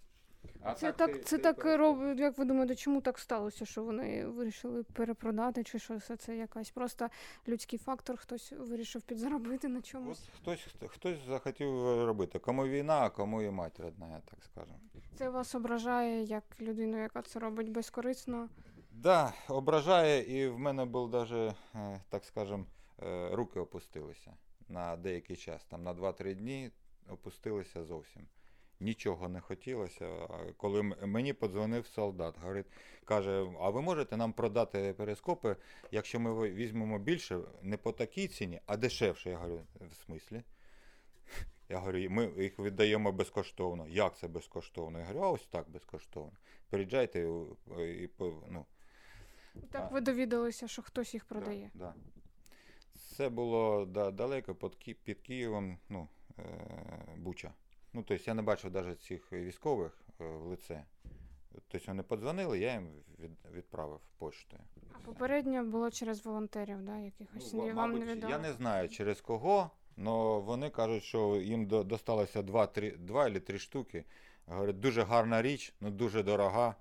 А 0.61 0.73
Це 0.73 0.91
ти- 0.91 0.97
так, 0.97 1.25
це 1.25 1.37
ти 1.37 1.43
так 1.43 1.65
робить. 1.65 2.19
Як 2.19 2.37
ви 2.37 2.45
думаєте, 2.45 2.75
чому 2.75 3.01
так 3.01 3.19
сталося, 3.19 3.65
що 3.65 3.83
вони 3.83 4.25
вирішили 4.25 4.83
перепродати, 4.83 5.63
чи 5.63 5.79
що 5.79 5.99
це, 5.99 6.17
це 6.17 6.37
якась 6.37 6.69
просто 6.69 7.09
людський 7.47 7.79
фактор, 7.79 8.17
хтось 8.17 8.51
вирішив 8.51 9.01
підзаробити 9.01 9.67
на 9.67 9.79
От 9.79 9.85
чомусь. 9.85 10.29
хтось, 10.35 10.61
хто- 10.61 10.87
хтось 10.87 11.17
захотів 11.27 11.69
робити. 12.05 12.39
Кому 12.39 12.67
війна, 12.67 12.99
а 12.99 13.09
кому 13.09 13.41
і 13.41 13.49
мать 13.49 13.79
родна, 13.79 14.07
я 14.09 14.19
так 14.19 14.43
скажу. 14.43 14.73
Це 15.15 15.29
вас 15.29 15.55
ображає 15.55 16.23
як 16.23 16.43
людину, 16.61 16.97
яка 17.01 17.21
це 17.21 17.39
робить 17.39 17.69
безкорисно. 17.71 18.49
Да, 18.91 19.33
ображає, 19.49 20.41
і 20.43 20.47
в 20.47 20.59
мене 20.59 20.85
був 20.85 21.09
даже, 21.09 21.53
е, 21.75 22.01
так 22.09 22.25
скажем, 22.25 22.61
е, 22.61 22.80
руки 23.31 23.59
опустилися 23.59 24.37
на 24.67 24.97
деякий 24.97 25.35
час. 25.35 25.65
Там 25.65 25.83
на 25.83 25.93
2-3 25.93 26.35
дні 26.35 26.71
опустилися 27.09 27.83
зовсім. 27.83 28.27
Нічого 28.79 29.29
не 29.29 29.41
хотілося. 29.41 30.27
Коли 30.57 30.83
мені 30.83 31.33
подзвонив 31.33 31.87
солдат, 31.87 32.37
говорить, 32.39 32.65
каже: 33.05 33.47
а 33.59 33.69
ви 33.69 33.81
можете 33.81 34.17
нам 34.17 34.33
продати 34.33 34.93
перископи, 34.97 35.55
якщо 35.91 36.19
ми 36.19 36.49
візьмемо 36.49 36.99
більше, 36.99 37.39
не 37.61 37.77
по 37.77 37.91
такій 37.91 38.27
ціні, 38.27 38.61
а 38.65 38.77
дешевше. 38.77 39.29
Я 39.29 39.37
говорю, 39.37 39.61
в 39.91 39.95
смислі? 39.95 40.43
Я 41.69 41.79
говорю, 41.79 42.09
ми 42.09 42.31
їх 42.37 42.59
віддаємо 42.59 43.11
безкоштовно. 43.11 43.87
Як 43.87 44.17
це 44.17 44.27
безкоштовно? 44.27 44.99
Я 44.99 45.05
говорю, 45.05 45.25
а 45.25 45.31
ось 45.31 45.47
так 45.47 45.69
безкоштовно. 45.69 46.37
Приїжджайте 46.69 47.19
і, 47.19 48.03
і 48.03 48.09
ну, 48.49 48.65
Так 49.71 49.91
ви 49.91 50.01
довідалися, 50.01 50.67
що 50.67 50.81
хтось 50.81 51.13
їх 51.13 51.25
продає. 51.25 51.71
Да, 51.73 51.85
да. 51.85 52.20
Це 53.21 53.29
було 53.29 53.85
да, 53.85 54.11
далеко 54.11 54.55
під, 54.55 54.75
Ки- 54.75 54.93
під 55.03 55.19
Києвом, 55.21 55.77
ну, 55.89 56.07
е, 56.39 56.43
Буча. 57.17 57.53
Ну, 57.93 58.03
тобто 58.07 58.23
я 58.27 58.33
не 58.33 58.41
бачив 58.41 58.71
навіть 58.73 59.01
цих 59.01 59.31
військових 59.33 60.01
е, 60.21 60.23
в 60.25 60.45
лице. 60.45 60.83
Тобто 61.71 61.87
вони 61.87 62.03
подзвонили, 62.03 62.59
я 62.59 62.73
їм 62.73 62.87
від, 63.19 63.31
відправив 63.53 63.99
поштою. 64.17 64.63
А 64.93 64.99
попередньо 65.05 65.63
було 65.63 65.91
через 65.91 66.25
волонтерів, 66.25 66.81
да, 66.81 66.97
якихось 66.97 67.53
Ну, 67.53 67.73
вам 67.73 67.99
не 67.99 68.05
відомо. 68.05 68.31
я 68.31 68.37
не 68.39 68.53
знаю 68.53 68.89
через 68.89 69.21
кого, 69.21 69.71
але 69.97 70.39
вони 70.39 70.69
кажуть, 70.69 71.03
що 71.03 71.35
їм 71.35 71.65
до- 71.65 71.83
досталося 71.83 72.41
два, 72.41 72.67
три, 72.67 72.91
два 72.91 73.27
або 73.27 73.39
три 73.39 73.59
штуки. 73.59 74.05
Говорять, 74.45 74.79
дуже 74.79 75.03
гарна 75.03 75.41
річ, 75.41 75.73
але 75.81 75.91
дуже 75.91 76.23
дорога. 76.23 76.75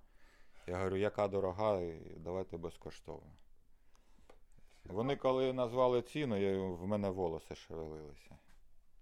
Я 0.66 0.76
говорю, 0.78 0.97
яка 0.97 1.28
дорога, 1.28 1.80
давайте 2.16 2.56
безкоштовно. 2.56 3.30
Вони 4.92 5.16
коли 5.16 5.52
назвали 5.52 6.02
ціну, 6.02 6.37
я, 6.37 6.59
в 6.59 6.87
мене 6.87 7.11
волоси 7.11 7.54
шевелилися. 7.54 8.37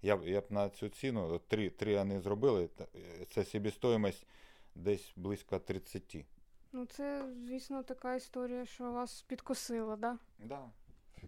Я, 0.03 0.17
б- 0.17 0.29
я 0.29 0.41
б 0.41 0.45
на 0.51 0.69
цю 0.69 0.89
ціну, 0.89 1.39
три, 1.49 1.71
три 1.71 1.97
вони 1.97 2.21
зробили, 2.21 2.69
це 3.31 3.45
собівартість 3.45 4.27
десь 4.75 5.13
близько 5.17 5.59
30. 5.59 6.17
Ну 6.73 6.87
це, 6.87 7.25
звісно, 7.47 7.83
така 7.83 8.15
історія, 8.15 8.67
що 8.67 8.93
вас 8.93 9.23
підкосила, 9.23 9.97
да? 9.97 10.19
Да. 10.39 10.71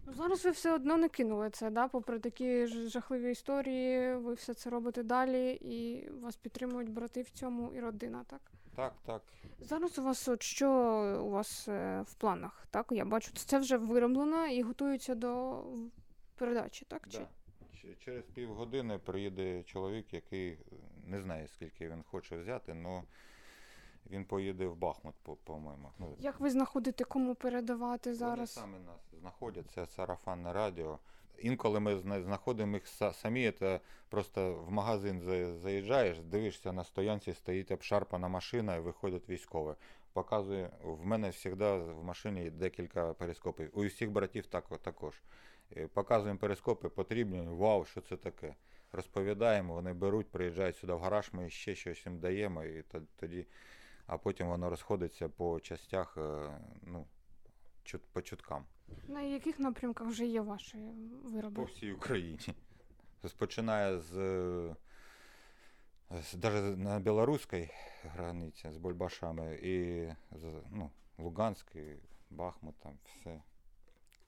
Ну, 0.05 0.13
зараз 0.13 0.45
ви 0.45 0.51
все 0.51 0.75
одно 0.75 0.97
не 0.97 1.09
кинули 1.09 1.49
це, 1.49 1.69
да? 1.69 1.87
попри 1.87 2.19
такі 2.19 2.67
жахливі 2.67 3.31
історії, 3.31 4.15
ви 4.15 4.33
все 4.33 4.53
це 4.53 4.69
робите 4.69 5.03
далі, 5.03 5.51
і 5.51 6.09
вас 6.09 6.35
підтримують 6.35 6.89
брати 6.89 7.21
в 7.21 7.29
цьому 7.29 7.73
і 7.73 7.79
родина, 7.79 8.23
так? 8.27 8.41
Так, 8.81 8.93
так. 9.05 9.21
Зараз 9.59 9.99
у 9.99 10.03
вас 10.03 10.27
от 10.27 10.43
що 10.43 10.69
у 11.25 11.29
вас 11.29 11.67
е, 11.67 12.01
в 12.07 12.13
планах? 12.13 12.67
Так, 12.71 12.85
я 12.91 13.05
бачу, 13.05 13.31
це 13.33 13.59
вже 13.59 13.77
вироблено 13.77 14.47
і 14.47 14.61
готується 14.63 15.15
до 15.15 15.63
передачі, 16.35 16.85
так? 16.85 17.07
Да. 17.11 17.27
Ч- 17.81 17.95
Через 18.05 18.25
півгодини 18.25 18.97
приїде 18.97 19.63
чоловік, 19.63 20.13
який 20.13 20.49
е, 20.51 20.57
не 21.07 21.21
знає, 21.21 21.47
скільки 21.47 21.89
він 21.89 22.03
хоче 22.03 22.37
взяти, 22.37 22.75
але 22.85 23.03
він 24.09 24.25
поїде 24.25 24.67
в 24.67 24.75
Бахмут, 24.75 25.15
по- 25.23 25.35
по-моєму. 25.35 25.89
Як 26.19 26.39
ви 26.39 26.49
знаходите, 26.49 27.03
кому 27.03 27.35
передавати 27.35 28.13
зараз? 28.13 28.37
Вони 28.37 28.47
самі 28.47 28.85
нас 28.85 29.01
знаходять, 29.19 29.71
це 29.71 29.87
сарафанне 29.87 30.53
радіо. 30.53 30.99
Інколи 31.37 31.79
ми 31.79 31.97
знаходимо 31.97 32.73
їх 32.73 32.87
самі, 33.13 33.51
це 33.51 33.79
просто 34.09 34.53
в 34.53 34.71
магазин 34.71 35.21
заїжджаєш, 35.61 36.19
дивишся, 36.19 36.71
на 36.71 36.83
стоянці 36.83 37.33
стоїть 37.33 37.71
обшарпана 37.71 38.27
машина 38.27 38.75
і 38.75 38.79
виходить 38.79 39.29
військовий. 39.29 39.75
Показує, 40.13 40.69
в 40.83 41.05
мене 41.05 41.31
завжди 41.31 41.71
в 41.71 42.03
машині 42.03 42.49
декілька 42.49 43.13
перископів. 43.13 43.71
У 43.73 43.85
всіх 43.85 44.11
братів 44.11 44.45
так, 44.45 44.77
також. 44.77 45.21
Показуємо 45.93 46.39
перископи, 46.39 46.89
потрібні, 46.89 47.41
вау, 47.47 47.85
що 47.85 48.01
це 48.01 48.17
таке. 48.17 48.55
Розповідаємо, 48.91 49.73
вони 49.73 49.93
беруть, 49.93 50.31
приїжджають 50.31 50.77
сюди 50.77 50.93
в 50.93 50.99
гараж, 50.99 51.29
ми 51.33 51.49
ще 51.49 51.75
щось 51.75 52.05
їм 52.05 52.19
даємо, 52.19 52.63
і 52.63 52.83
тоді, 53.15 53.47
а 54.05 54.17
потім 54.17 54.47
воно 54.47 54.69
розходиться 54.69 55.29
по 55.29 55.59
частях, 55.59 56.17
е, 56.17 56.59
ну, 56.83 57.07
по 58.13 58.21
чуткам. 58.21 58.65
На 59.07 59.21
яких 59.21 59.59
напрямках 59.59 60.07
вже 60.07 60.25
є 60.25 60.41
ваші 60.41 60.77
вироби? 61.23 61.55
По 61.55 61.63
всій 61.63 61.91
Україні. 61.91 62.39
Починає 63.37 63.99
з, 63.99 64.15
даже 66.33 66.61
на 66.61 66.99
білоруській 66.99 67.69
границі 68.03 68.71
з 68.71 68.77
Бульбашами 68.77 69.55
і 69.55 70.05
з 70.31 70.45
ну, 70.71 70.89
Луганськ, 71.17 71.67
Бахмут, 72.29 72.75
там 72.79 72.97
все. 73.05 73.41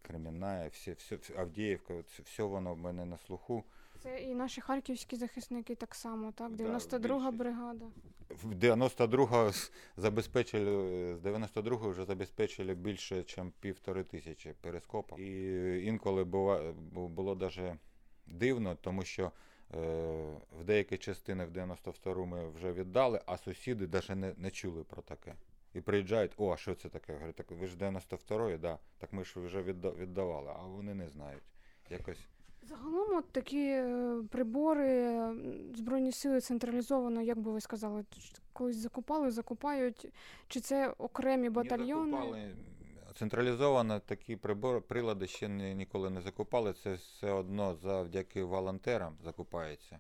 Кремінає, 0.02 0.70
все, 0.70 0.94
все, 0.94 1.20
Авдіївка, 1.38 1.94
все 2.24 2.44
воно 2.44 2.74
в 2.74 2.78
мене 2.78 3.06
на 3.06 3.18
слуху. 3.18 3.64
Це 4.04 4.22
і 4.22 4.36
наші 4.36 4.62
харківські 4.62 5.16
захисники 5.16 5.76
так 5.76 5.96
само, 5.96 6.32
так? 6.32 6.56
Да, 6.56 6.64
92-га 6.64 7.32
бригада. 7.32 7.86
В 8.30 8.54
92-го 8.54 9.52
забезпечили, 9.98 11.16
з 11.16 11.20
92-го 11.20 11.90
вже 11.90 12.06
забезпечили 12.06 12.74
більше, 12.74 13.16
ніж 13.16 13.40
півтори 13.60 14.04
тисячі 14.04 14.54
перископів. 14.62 15.20
І 15.20 15.86
інколи 15.86 16.24
бува, 16.24 16.74
було 16.92 17.36
даже 17.36 17.78
дивно, 18.26 18.76
тому 18.82 19.04
що 19.04 19.24
е, 19.24 19.32
в 20.60 20.64
деякі 20.64 20.98
частини 20.98 21.46
в 21.46 21.52
92-му 21.52 22.26
ми 22.26 22.50
вже 22.50 22.72
віддали, 22.72 23.22
а 23.26 23.38
сусіди 23.38 23.88
навіть 23.88 24.10
не, 24.10 24.34
не 24.38 24.52
чули 24.52 24.84
про 24.84 25.02
таке. 25.02 25.36
І 25.74 25.82
приїжджають, 25.82 26.32
о, 26.38 26.54
а 26.54 26.58
що 26.58 26.76
це 26.76 26.90
таке? 26.90 27.14
Говорю, 27.14 27.34
так 27.34 27.52
ви 27.52 27.68
ж 27.68 27.78
92-й, 27.78 28.58
да. 28.58 28.80
так 28.98 29.14
ми 29.14 29.24
ж 29.24 29.40
вже 29.40 29.62
відда- 29.62 29.96
віддавали, 29.96 30.52
а 30.56 30.68
вони 30.68 30.94
не 30.94 31.10
знають. 31.10 31.44
Якось 31.90 32.28
Загалом 32.70 33.18
от 33.18 33.32
такі 33.32 33.66
е, 33.68 34.16
прибори, 34.32 35.20
Збройні 35.76 36.12
сили 36.12 36.42
централізовано, 36.42 37.22
як 37.22 37.40
би 37.40 37.52
ви 37.52 37.62
сказали, 37.62 38.06
колись 38.54 38.78
закупали, 38.78 39.32
закупають, 39.32 40.08
чи 40.48 40.60
це 40.60 40.90
окремі 40.90 41.50
батальйони? 41.50 42.12
Не 42.12 42.18
закупали. 42.18 42.56
Централізовано 43.16 44.00
такі 44.00 44.36
прибори, 44.36 44.82
прилади 44.82 45.28
ще 45.28 45.48
ні, 45.48 45.76
ніколи 45.76 46.10
не 46.10 46.22
закупали. 46.22 46.74
Це 46.74 46.94
все 46.94 47.32
одно 47.32 47.76
завдяки 47.76 48.44
волонтерам 48.44 49.18
закупається. 49.24 50.00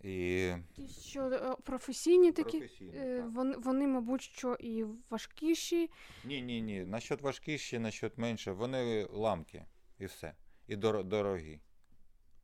І 0.00 0.52
Ті, 0.72 0.88
що 0.88 1.22
е, 1.22 1.56
професійні 1.62 2.32
такі, 2.32 2.58
Професійні, 2.58 2.92
е, 2.96 3.16
так. 3.22 3.30
вони, 3.30 3.56
вони, 3.56 3.86
мабуть, 3.86 4.22
що 4.22 4.54
і 4.60 4.84
важкіші. 5.10 5.90
ні, 6.24 6.42
ні, 6.42 6.62
ні. 6.62 6.84
Насчет 6.84 7.22
важкіші, 7.22 7.78
насчет 7.78 8.18
менше. 8.18 8.52
Вони 8.52 9.04
ламки 9.12 9.64
і 9.98 10.06
все. 10.06 10.34
І 10.68 10.76
доро- 10.76 11.04
дорогі. 11.04 11.60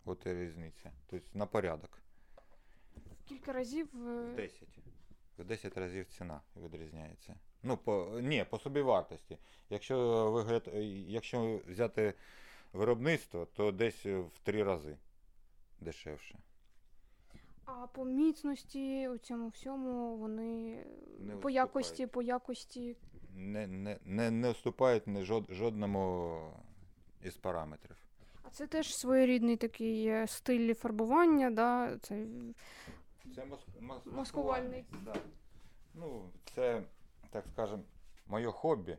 От 0.05 0.27
і 0.27 0.35
різниця. 0.35 0.93
Тобто 1.07 1.39
на 1.39 1.47
порядок. 1.47 1.99
Кілька 3.29 3.53
разів 3.53 3.89
е, 4.09 4.33
В 4.33 4.37
10. 4.37 4.69
В 5.39 5.45
10 5.45 5.77
разів 5.79 6.07
ціна 6.09 6.41
відрізняється. 6.57 7.35
Ну, 7.63 7.77
по, 7.77 8.21
ні, 8.23 8.45
по 8.51 8.59
собівартості. 8.59 9.39
Якщо, 9.71 10.31
вигляд, 10.31 10.69
якщо 11.09 11.61
взяти 11.69 12.15
виробництво, 12.73 13.47
то 13.47 13.73
десь 13.73 14.07
в 14.07 14.39
3 14.43 14.63
рази 14.63 14.97
дешевше. 15.81 16.39
а 17.65 17.87
по 17.87 18.05
міцності 18.05 19.09
у 19.09 19.19
цьому 19.19 19.49
всьому 19.49 20.17
вони 20.17 20.85
Не 21.19 21.37
по 21.37 21.51
якості, 21.51 22.07
по 22.07 22.23
якості. 22.23 22.97
Не, 23.35 23.67
не, 23.67 23.99
не, 24.05 24.31
не 24.31 24.51
вступають 24.51 25.05
жод, 25.25 25.47
жодному 25.51 26.39
із 27.23 27.37
параметрів. 27.37 27.97
Це 28.53 28.67
теж 28.67 28.95
своєрідний 28.97 29.57
такий 29.57 30.07
е, 30.07 30.27
стиль 30.27 30.75
фарбування, 30.75 31.51
да? 31.51 31.99
це 32.03 32.27
Це 33.35 33.45
мас, 33.45 33.61
мас, 33.81 34.07
Маскувальний. 34.07 34.85
Да. 35.05 35.15
Ну, 35.95 36.31
це, 36.55 36.83
так 37.31 37.45
скажем, 37.53 37.83
моє 38.27 38.51
хобі. 38.51 38.99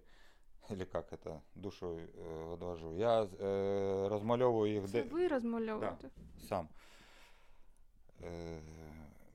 Или 0.71 0.87
як 0.93 1.09
це, 1.23 1.39
душою 1.55 2.07
е, 2.17 2.43
одвожу. 2.43 2.95
Я 2.95 3.23
е, 3.23 4.09
розмальовую 4.09 4.73
їх 4.73 4.85
Це 4.85 5.03
де, 5.03 5.09
ви 5.09 5.27
розмальовуєте? 5.27 6.09
сам. 6.49 6.67
Е, 8.23 8.59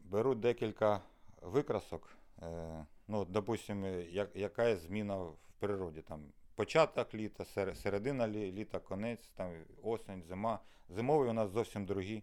беру 0.05 0.35
декілька 0.35 1.01
викрасок. 1.43 2.09
Е, 2.43 2.87
ну, 3.09 3.25
допустим, 3.25 3.85
як, 4.11 4.37
яка 4.37 4.69
є 4.69 4.77
зміна 4.77 5.17
в 5.17 5.37
природі. 5.59 6.03
Там, 6.03 6.21
початок 6.59 7.15
літа, 7.15 7.45
сер- 7.45 7.77
середина 7.77 8.29
літа, 8.29 8.79
конець, 8.79 9.29
там, 9.37 9.53
осінь, 9.83 10.23
зима. 10.29 10.59
Зимові 10.91 11.29
у 11.29 11.33
нас 11.33 11.51
зовсім 11.51 11.85
другі. 11.85 12.23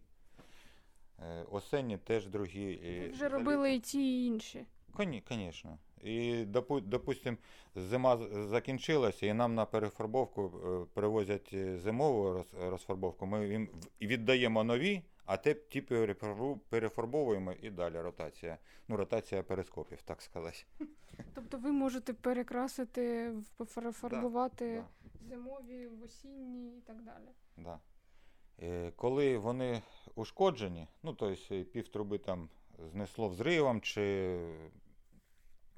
Е, 1.19 1.45
осенні 1.51 1.97
теж 1.97 2.27
другі. 2.27 2.79
Ви 3.01 3.07
вже 3.09 3.29
робили 3.29 3.75
і 3.75 3.79
ті, 3.79 3.99
і 4.23 4.25
інші. 4.25 4.65
Звісно. 5.29 5.77
І, 6.03 6.33
допу- 6.45 6.81
допустим, 6.81 7.37
зима 7.75 8.17
закінчилася, 8.49 9.25
і 9.25 9.33
нам 9.33 9.55
на 9.55 9.65
перефарбовку 9.65 10.41
е, 10.45 10.85
привозять 10.93 11.49
е, 11.53 11.77
зимову 11.77 12.45
розфарбовку. 12.59 13.25
Ми 13.25 13.47
їм 13.47 13.69
віддаємо 14.01 14.63
нові, 14.63 15.01
а 15.25 15.37
те 15.37 15.53
ті 15.53 15.81
перефарбовуємо 16.69 17.53
і 17.53 17.69
далі 17.69 17.99
ротація. 17.99 18.57
Ну, 18.87 18.97
ротація 18.97 19.43
перископів, 19.43 20.01
так 20.01 20.21
сказати. 20.21 20.57
Тобто 21.33 21.57
ви 21.57 21.71
можете 21.71 22.13
перекрасити, 22.13 23.33
перефарбувати 23.75 24.83
Да. 25.21 25.27
зимові, 25.29 25.87
в 25.87 26.03
осінні 26.03 26.77
і 26.77 26.81
так 26.81 27.03
далі. 27.03 27.29
Да. 27.57 27.79
Е, 28.61 28.91
Коли 28.95 29.37
вони 29.37 29.81
ушкоджені, 30.15 30.87
ну 31.03 31.13
тобто 31.13 31.63
пів 31.63 31.87
труби 31.87 32.17
там 32.17 32.49
знесло 32.91 33.29
взривом, 33.29 33.81
чи, 33.81 34.37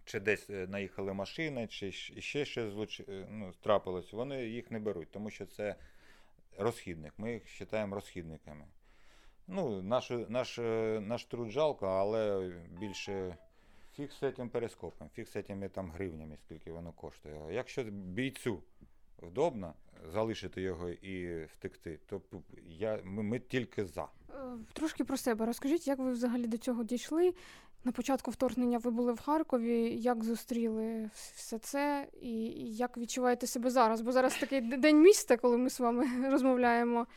чи 0.05 0.19
десь 0.19 0.49
е, 0.49 0.67
наїхали 0.67 1.13
машини, 1.13 1.67
чи 1.67 1.91
ще 1.91 2.45
щось 2.45 2.71
злоч... 2.73 2.99
е, 2.99 3.27
ну, 3.29 3.53
трапилось, 3.61 4.13
вони 4.13 4.45
їх 4.45 4.71
не 4.71 4.79
беруть, 4.79 5.11
тому 5.11 5.29
що 5.29 5.45
це 5.45 5.75
розхідник. 6.57 7.13
Ми 7.17 7.33
їх 7.33 7.61
вважаємо 7.61 7.95
розхідниками. 7.95 8.65
Ну, 9.47 9.81
наш, 9.81 10.11
наш, 10.29 10.59
е, 10.59 10.99
наш 11.01 11.25
труд 11.25 11.49
жалко, 11.49 11.87
але 11.87 12.51
більше 12.79 13.37
фіг 13.95 14.11
з 14.11 14.31
цим 14.31 14.49
перископом, 14.49 15.09
фіг 15.13 15.27
з 15.27 15.43
цими 15.43 15.69
там 15.69 15.91
гривнями, 15.91 16.37
скільки 16.45 16.71
воно 16.71 16.91
коштує. 16.91 17.35
Якщо 17.51 17.83
бійцю 17.83 18.63
вдобно 19.21 19.73
залишити 20.13 20.61
його 20.61 20.89
і 20.89 21.45
втекти, 21.45 21.99
то 22.05 22.21
я, 22.67 22.99
ми, 23.03 23.23
ми 23.23 23.39
тільки 23.39 23.85
за. 23.85 24.03
Е, 24.29 24.35
Трошки 24.73 25.03
про 25.03 25.17
себе 25.17 25.45
розкажіть, 25.45 25.87
як 25.87 25.99
ви 25.99 26.11
взагалі 26.11 26.47
до 26.47 26.57
цього 26.57 26.83
дійшли? 26.83 27.33
На 27.83 27.91
початку 27.91 28.31
вторгнення 28.31 28.77
ви 28.77 28.91
були 28.91 29.13
в 29.13 29.19
Харкові. 29.19 29.97
Як 29.97 30.23
зустріли 30.23 31.09
все 31.13 31.59
це, 31.59 32.07
і 32.21 32.33
як 32.75 32.97
відчуваєте 32.97 33.47
себе 33.47 33.69
зараз? 33.69 34.01
Бо 34.01 34.11
зараз 34.11 34.37
такий 34.37 34.61
день 34.61 35.01
міста, 35.01 35.37
коли 35.37 35.57
ми 35.57 35.69
з 35.69 35.79
вами 35.79 36.29
розмовляємо. 36.29 37.07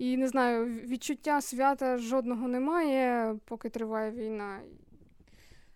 І 0.00 0.16
не 0.16 0.28
знаю, 0.28 0.66
відчуття 0.66 1.40
свята 1.40 1.98
жодного 1.98 2.48
немає, 2.48 3.36
поки 3.44 3.68
триває 3.68 4.10
війна. 4.10 4.60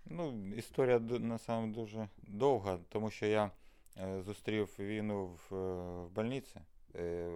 Ну, 0.06 0.48
історія 0.56 0.98
ду- 0.98 1.18
на 1.18 1.38
самом 1.38 1.72
дуже 1.72 2.08
довга, 2.22 2.78
тому 2.88 3.10
що 3.10 3.26
я 3.26 3.50
е, 3.96 4.22
зустрів 4.22 4.76
війну 4.78 5.26
в, 5.26 5.54
е, 5.54 6.02
в 6.04 6.10
больниці. 6.10 6.60
Е, 6.94 7.30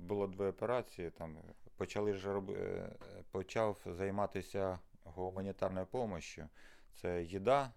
було 0.00 0.26
дві 0.26 0.44
операції. 0.44 1.10
Там 1.10 1.36
почали 1.76 2.14
ж 2.14 2.32
роб... 2.32 2.50
е, 2.50 2.88
почав 3.30 3.78
займатися 3.86 4.78
гуманітарною 5.04 5.84
допомогою. 5.86 6.48
Це 6.94 7.22
їда, 7.22 7.70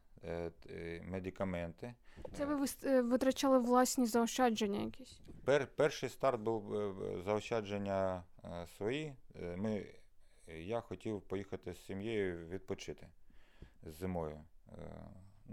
медикаменти. 1.03 1.93
Це 2.33 2.45
ви 2.45 2.65
е, 2.83 3.01
витрачали 3.01 3.59
власні 3.59 4.05
заощадження 4.05 4.79
якісь? 4.81 5.19
Пер, 5.45 5.67
перший 5.67 6.09
старт 6.09 6.41
був 6.41 6.75
е, 6.75 6.93
заощадження 7.25 8.23
е, 8.45 8.67
свої. 8.77 9.13
Е, 9.41 9.55
Ми, 9.57 9.85
я 10.47 10.81
хотів 10.81 11.21
поїхати 11.21 11.73
з 11.73 11.85
сім'єю 11.85 12.47
відпочити 12.47 13.07
зимою. 13.83 14.43
Е, 14.67 14.73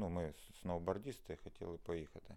Ну, 0.00 0.09
ми 0.09 0.33
сноубордісти 0.62 1.37
хотіли 1.44 1.78
поїхати. 1.78 2.35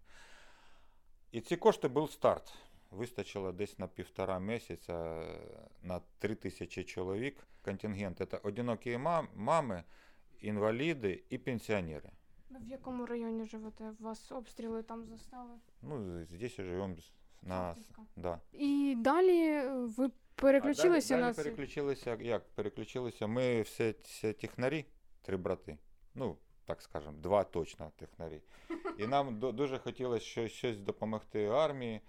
І 1.32 1.42
ці 1.42 1.56
кошти 1.58 1.88
був 1.88 2.12
старт. 2.12 2.54
Вистачило 2.92 3.52
десь 3.52 3.80
на 3.80 3.88
півтора 3.88 4.40
місяця 4.40 4.94
е, 4.94 5.40
на 5.84 6.02
три 6.20 6.36
тисячі 6.36 6.84
чоловік. 6.84 7.48
Контингент 7.62 8.18
це 8.32 8.38
одинокі 8.38 8.98
мами, 9.36 9.84
інваліди 10.40 11.24
і 11.30 11.38
пенсіонери. 11.38 12.10
В 12.62 12.68
якому 12.68 13.06
районі 13.06 13.46
живете? 13.46 13.84
У 14.00 14.04
вас 14.04 14.32
обстріли 14.32 14.84
там 14.84 15.06
застали? 15.06 15.54
Ну, 15.82 16.26
здесь 16.26 16.56
живемо 16.56 16.96
на. 17.42 17.56
Харківська. 17.58 18.02
Да. 18.16 18.40
І 18.54 18.96
далі 18.98 19.38
е, 19.48 19.70
ви 19.98 20.12
переключилися 20.36 21.14
далі, 21.14 21.22
на 21.22 21.32
далі 21.32 21.44
переключилися. 21.44 22.18
Як 22.22 22.50
переключилися? 22.50 23.28
Ми 23.28 23.62
все, 23.62 23.94
все 24.04 24.34
технарі, 24.34 24.86
три 25.22 25.38
брати. 25.38 25.78
Ну, 26.16 26.38
так 26.66 26.82
скажемо, 26.82 27.18
два 27.18 27.44
точно 27.44 27.92
технарі. 27.96 28.42
І 28.98 29.08
нам 29.08 29.40
ду- 29.40 29.54
дуже 29.54 29.78
хотілося 29.78 30.26
щось, 30.26 30.52
щось 30.52 30.78
допомогти 30.78 31.46
армії. 31.46 32.02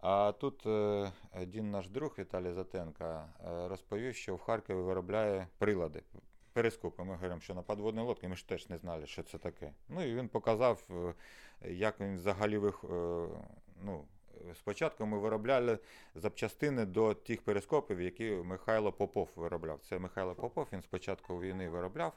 А 0.00 0.32
тут 0.32 0.66
е, 0.66 1.12
один 1.42 1.70
наш 1.70 1.88
друг 1.88 2.14
Віталій 2.18 2.52
Затенка 2.52 3.34
е, 3.44 3.68
розповів, 3.68 4.14
що 4.14 4.34
в 4.34 4.40
Харкові 4.40 4.76
виробляє 4.82 5.48
прилади. 5.58 6.02
Перископи. 6.58 7.04
Ми 7.04 7.14
говоримо, 7.14 7.40
що 7.40 7.54
на 7.54 7.62
підводній 7.62 8.02
лодці 8.02 8.28
ми 8.28 8.36
ж 8.36 8.48
теж 8.48 8.68
не 8.68 8.78
знали, 8.78 9.06
що 9.06 9.22
це 9.22 9.38
таке. 9.38 9.72
Ну 9.88 10.04
і 10.04 10.14
він 10.14 10.28
показав, 10.28 10.82
е, 10.90 11.72
як 11.72 12.00
він 12.00 12.16
взагалі 12.16 12.58
вих... 12.58 12.84
е, 12.84 13.26
ну, 13.82 14.04
спочатку 14.54 15.06
ми 15.06 15.18
виробляли 15.18 15.78
запчастини 16.14 16.86
до 16.86 17.14
тих 17.14 17.42
перископів, 17.42 18.00
які 18.00 18.30
Михайло 18.30 18.92
Попов 18.92 19.28
виробляв. 19.36 19.80
Це 19.88 19.98
Михайло 19.98 20.34
Попов, 20.34 20.66
він 20.72 20.82
спочатку 20.82 21.40
війни 21.40 21.68
виробляв. 21.68 22.12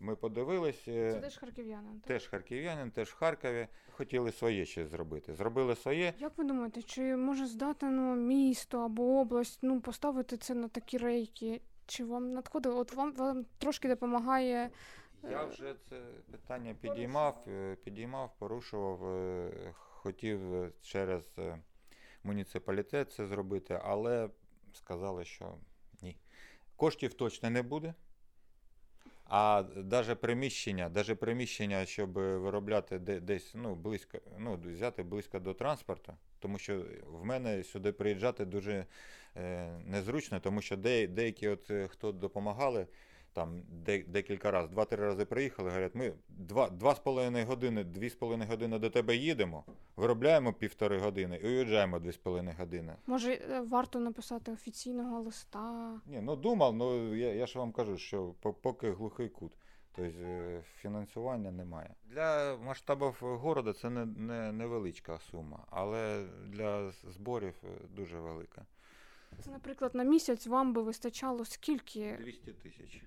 Ми 0.00 0.16
подивились. 0.16 0.88
е, 0.88 1.12
Це 1.12 1.20
теж 1.20 1.36
харків'янин. 1.38 2.00
так? 2.00 2.08
Теж 2.08 2.26
харків'янин, 2.26 2.90
теж 2.90 3.08
в 3.08 3.14
Харкові. 3.16 3.66
Хотіли 3.90 4.32
своє 4.32 4.64
щось 4.64 4.88
зробити. 4.88 5.34
Зробили 5.34 5.76
своє. 5.76 6.14
Як 6.18 6.38
ви 6.38 6.44
думаєте, 6.44 6.82
чи 6.82 7.16
може 7.16 7.46
здатно 7.46 8.16
місто 8.16 8.80
або 8.80 9.20
область 9.20 9.58
ну, 9.62 9.80
поставити 9.80 10.36
це 10.36 10.54
на 10.54 10.68
такі 10.68 10.98
рейки? 10.98 11.60
Чи 11.88 12.04
вам 12.04 12.32
надходило? 12.32 12.78
От 12.78 12.92
вам, 12.92 13.12
вам 13.12 13.46
трошки 13.58 13.88
допомагає 13.88 14.70
Я 15.30 15.44
вже 15.44 15.74
це 15.88 15.96
питання 16.30 16.74
підіймав, 16.74 17.44
е, 17.48 17.76
підіймав, 17.84 18.34
порушував, 18.38 19.04
е, 19.04 19.50
хотів 19.72 20.54
е, 20.54 20.72
через 20.82 21.38
е, 21.38 21.58
муніципалітет 22.24 23.12
це 23.12 23.26
зробити, 23.26 23.80
але 23.84 24.30
сказали, 24.72 25.24
що 25.24 25.54
ні. 26.02 26.16
Коштів 26.76 27.14
точно 27.14 27.50
не 27.50 27.62
буде. 27.62 27.94
А 29.24 29.64
навіть 29.74 30.20
приміщення, 30.20 30.88
даже 30.88 31.14
приміщення, 31.14 31.86
щоб 31.86 32.12
виробляти 32.12 32.98
десь 32.98 33.52
ну, 33.54 33.74
близько, 33.74 34.18
ну, 34.38 34.60
взяти 34.64 35.02
близько 35.02 35.38
до 35.38 35.54
транспорту, 35.54 36.12
тому 36.38 36.58
що 36.58 36.82
в 37.06 37.24
мене 37.24 37.64
сюди 37.64 37.92
приїжджати 37.92 38.44
дуже 38.44 38.86
е, 39.36 39.70
незручно, 39.86 40.40
тому 40.40 40.60
що 40.62 40.76
де, 40.76 41.06
деякі, 41.06 41.48
от, 41.48 41.70
е, 41.70 41.88
хто 41.88 42.12
допомагали, 42.12 42.86
там 43.32 43.62
де, 43.68 44.02
декілька 44.02 44.50
разів, 44.50 44.70
два-три 44.70 45.04
рази 45.04 45.24
приїхали, 45.24 45.68
говорять, 45.70 45.94
ми 45.94 46.12
два, 46.28 46.70
два 46.70 46.94
з 46.94 46.98
половиною 46.98 47.46
години, 47.46 47.84
дві 47.84 48.08
з 48.08 48.14
половиною 48.14 48.50
години 48.50 48.78
до 48.78 48.90
тебе 48.90 49.16
їдемо, 49.16 49.64
виробляємо 49.96 50.52
півтори 50.52 50.98
години 50.98 51.40
і 51.42 51.46
уїжджаємо 51.46 51.98
дві 51.98 52.12
з 52.12 52.16
половиною 52.16 52.56
години. 52.58 52.92
Може, 53.06 53.32
е, 53.32 53.60
варто 53.60 54.00
написати 54.00 54.52
офіційного 54.52 55.20
листа? 55.20 56.00
Ні, 56.06 56.20
ну 56.20 56.36
думав, 56.36 56.74
ну 56.74 57.14
я, 57.14 57.34
я 57.34 57.46
ж 57.46 57.58
вам 57.58 57.72
кажу, 57.72 57.98
що 57.98 58.34
по- 58.40 58.52
поки 58.54 58.90
глухий 58.92 59.28
кут. 59.28 59.52
Тобто 59.98 60.20
е, 60.22 60.62
фінансування 60.80 61.50
немає. 61.50 61.94
Для 62.04 62.56
масштабів 62.56 63.16
города 63.20 63.72
це 63.72 63.90
не, 63.90 64.06
не, 64.06 64.52
невеличка 64.52 65.18
сума, 65.18 65.64
але 65.70 66.26
для 66.46 66.90
зборів 66.90 67.54
е, 67.64 67.68
дуже 67.96 68.20
велика. 68.20 68.66
Це, 69.44 69.50
наприклад, 69.50 69.94
на 69.94 70.04
місяць 70.04 70.46
вам 70.46 70.72
би 70.72 70.82
вистачало 70.82 71.44
скільки? 71.44 72.16
200 72.20 72.52
тисяч. 72.52 73.02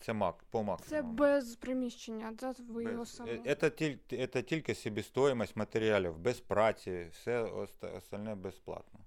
Це 0.00 0.12
мак, 0.12 0.44
по 0.50 0.78
Це 0.86 1.02
без 1.02 1.56
приміщення, 1.56 2.32
да? 2.32 2.54
ви 2.68 2.82
його 2.82 3.06
Без. 3.06 3.40
Е, 3.46 3.54
Це, 3.54 3.70
тільки, 3.70 4.26
це 4.26 4.42
тільки 4.42 4.74
себестоїмость 4.74 5.56
матеріалів, 5.56 6.18
без 6.18 6.40
праці, 6.40 7.06
все 7.12 7.42
остальне 7.96 8.34
безплатно. 8.34 9.00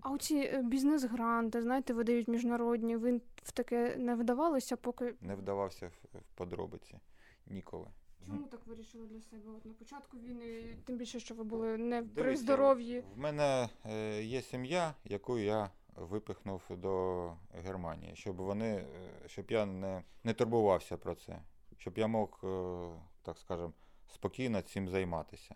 А 0.00 0.10
оці 0.10 0.36
е, 0.36 0.62
бізнес-гранти, 0.62 1.62
знаєте, 1.62 1.92
видають 1.92 2.28
міжнародні. 2.28 2.96
Ви 2.96 3.20
в 3.42 3.52
таке 3.52 3.96
не 3.96 4.14
вдавалися, 4.14 4.76
поки 4.76 5.14
Не 5.20 5.34
вдавався 5.34 5.86
в, 5.86 6.20
подробиці 6.34 6.98
ніколи. 7.46 7.86
чому 8.26 8.46
так 8.46 8.66
вирішили 8.66 9.06
для 9.06 9.20
себе? 9.20 9.50
От 9.56 9.64
на 9.64 9.72
початку 9.72 10.18
війни, 10.18 10.76
тим 10.84 10.96
більше, 10.96 11.20
що 11.20 11.34
ви 11.34 11.44
були 11.44 11.78
не 11.78 12.02
при 12.02 12.22
Дивіться, 12.24 12.42
здоров'ї. 12.42 13.04
В 13.14 13.18
мене 13.18 13.68
е, 13.86 14.22
є 14.22 14.42
сім'я, 14.42 14.94
яку 15.04 15.38
я 15.38 15.70
випихнув 15.96 16.62
до 16.70 17.32
Германії, 17.64 18.16
щоб 18.16 18.36
вони, 18.36 18.76
е, 18.76 18.84
щоб 19.26 19.50
я 19.50 19.66
не, 19.66 20.02
не 20.24 20.34
турбувався 20.34 20.96
про 20.96 21.14
це, 21.14 21.42
щоб 21.76 21.98
я 21.98 22.06
мог, 22.06 22.40
так 23.22 23.38
скажем, 23.38 23.72
спокійно 24.06 24.62
цим 24.62 24.88
займатися. 24.88 25.54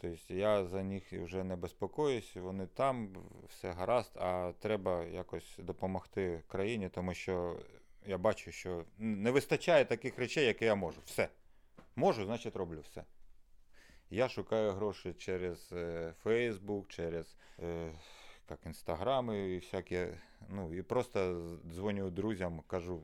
Тобто 0.00 0.34
я 0.34 0.64
за 0.64 0.82
них 0.82 1.12
вже 1.12 1.44
не 1.44 1.56
безпокоюсь, 1.56 2.36
вони 2.36 2.66
там, 2.66 3.16
все 3.48 3.72
гаразд, 3.72 4.12
а 4.14 4.52
треба 4.58 5.04
якось 5.04 5.56
допомогти 5.58 6.42
країні, 6.48 6.88
тому 6.88 7.14
що 7.14 7.56
я 8.06 8.18
бачу, 8.18 8.52
що 8.52 8.84
не 8.98 9.30
вистачає 9.30 9.84
таких 9.84 10.18
речей, 10.18 10.46
які 10.46 10.64
я 10.64 10.74
можу. 10.74 11.00
Все. 11.04 11.28
Можу, 11.96 12.24
значить 12.24 12.56
роблю 12.56 12.80
все. 12.80 13.04
Я 14.10 14.28
шукаю 14.28 14.72
гроші 14.72 15.14
через 15.18 15.72
е, 15.72 16.14
Facebook, 16.24 16.86
через 16.86 17.36
е, 17.62 17.92
як 18.50 18.66
інстаграми 18.66 19.50
і 19.50 19.58
всякі. 19.58 20.06
Ну, 20.48 20.74
і 20.74 20.82
просто 20.82 21.50
дзвоню 21.66 22.10
друзям, 22.10 22.62
кажу, 22.66 23.02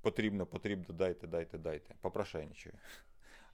потрібно, 0.00 0.46
потрібно, 0.46 0.94
дайте, 0.94 1.26
дайте, 1.26 1.58
дайте. 1.58 1.94
Попрошайничаю. 2.00 2.74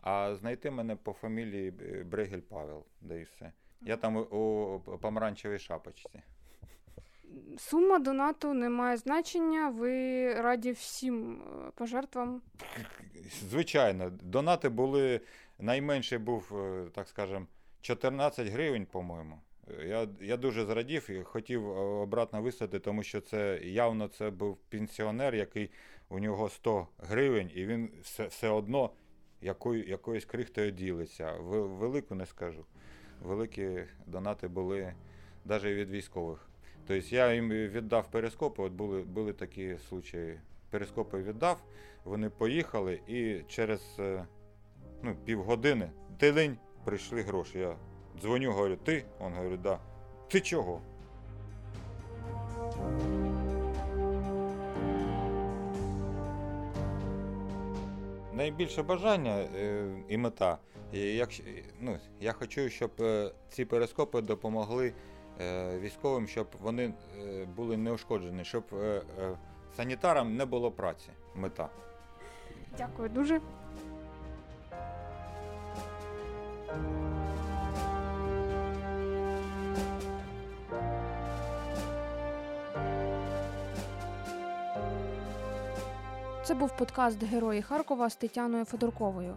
А 0.01 0.35
знайти 0.35 0.71
мене 0.71 0.97
по 0.97 1.13
фамілії 1.13 1.71
Брегель 2.05 2.41
Павел, 2.41 2.85
да 3.01 3.15
і 3.15 3.23
все. 3.23 3.53
Я 3.81 3.97
там 3.97 4.17
у, 4.17 4.81
помаранчевій 5.01 5.59
шапочці. 5.59 6.23
Сума 7.59 7.99
донату 7.99 8.55
не 8.55 8.69
має 8.69 8.97
значення. 8.97 9.69
Ви 9.69 10.35
раді 10.35 10.73
всім 10.73 11.43
е, 11.43 11.71
пожертвам. 11.75 12.43
Звичайно, 13.51 14.11
донати 14.11 14.69
були. 14.69 15.21
Найменший 15.59 16.19
був, 16.19 16.53
е, 16.57 16.87
так 16.95 17.09
скажем, 17.09 17.47
14 17.81 18.49
гривень, 18.49 18.87
по-моєму. 18.87 19.39
Я, 19.87 20.09
я 20.21 20.37
дуже 20.37 20.65
зрадів 20.65 21.11
і 21.11 21.23
хотів 21.23 21.71
е, 21.71 21.75
обратно 21.81 22.43
вислати, 22.43 22.79
тому 22.79 23.03
що 23.03 23.21
це 23.21 23.61
явно 23.63 24.09
це 24.09 24.31
був 24.31 24.57
пенсіонер, 24.57 25.35
який 25.35 25.71
у 26.09 26.19
нього 26.19 26.49
100 26.49 26.89
гривень, 26.99 27.51
і 27.55 27.67
він 27.67 27.91
все, 28.03 28.27
все 28.27 28.49
одно 28.49 28.91
якою, 29.47 29.85
якоюсь 29.85 30.25
крихтою 30.25 30.71
ділиться. 30.71 31.33
Велику 31.33 32.15
не 32.15 32.27
скажу. 32.27 32.65
Великі 33.23 33.85
донати 34.07 34.49
були 34.49 34.93
навіть 35.45 35.65
від 35.77 35.91
військових. 35.91 36.49
Тобто 36.87 37.17
я 37.17 37.33
їм 37.33 37.51
віддав 37.51 38.11
перископи, 38.11 38.63
от 38.63 38.73
були, 38.73 39.03
були 39.03 39.33
такі 39.33 39.77
случаї. 39.89 40.41
Перископи 40.71 41.23
віддав, 41.23 41.63
вони 42.05 42.31
поїхали 42.31 43.01
і 43.07 43.41
через 43.49 43.97
е, 43.99 44.25
ну, 45.03 45.17
півгодини, 45.25 45.91
день 46.21 46.57
прийшли 46.85 47.23
гроші. 47.23 47.59
Я 47.59 47.77
дзвоню, 48.21 48.53
говорю, 48.53 48.77
ти? 48.77 49.05
Він 49.21 49.33
говорить, 49.33 49.63
да. 49.63 49.79
Ти 50.29 50.41
чого? 50.41 50.81
Найбільше 58.37 58.83
бажання 58.83 59.31
е, 59.31 59.87
і 60.09 60.17
мета. 60.17 60.59
Ну, 61.81 61.99
я 62.21 62.33
хочу, 62.33 62.69
щоб 62.69 62.91
е, 63.01 63.33
ці 63.49 63.65
перископи 63.65 64.21
допомогли 64.21 64.93
е, 65.41 65.79
військовим, 65.79 66.29
щоб 66.29 66.47
вони 66.61 66.93
були 67.57 67.77
неушкоджені, 67.77 68.45
щоб 68.45 68.65
санітарам 69.77 70.37
не 70.37 70.45
було 70.45 70.71
праці. 70.71 71.09
Мета. 71.35 71.69
Дякую 72.79 73.09
дуже. 73.09 73.41
Це 86.47 86.55
був 86.55 86.77
подкаст 86.77 87.23
Герої 87.23 87.63
Харкова 87.63 88.11
з 88.11 88.17
Тетяною 88.17 88.65
Федорковою. 88.65 89.37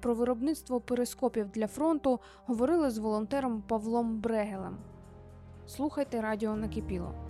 Про 0.00 0.14
виробництво 0.14 0.80
перископів 0.80 1.48
для 1.50 1.66
фронту 1.66 2.20
говорили 2.46 2.90
з 2.90 2.98
волонтером 2.98 3.62
Павлом 3.68 4.20
Брегелем. 4.20 4.76
Слухайте 5.66 6.20
радіо 6.20 6.56
Накипіло. 6.56 7.25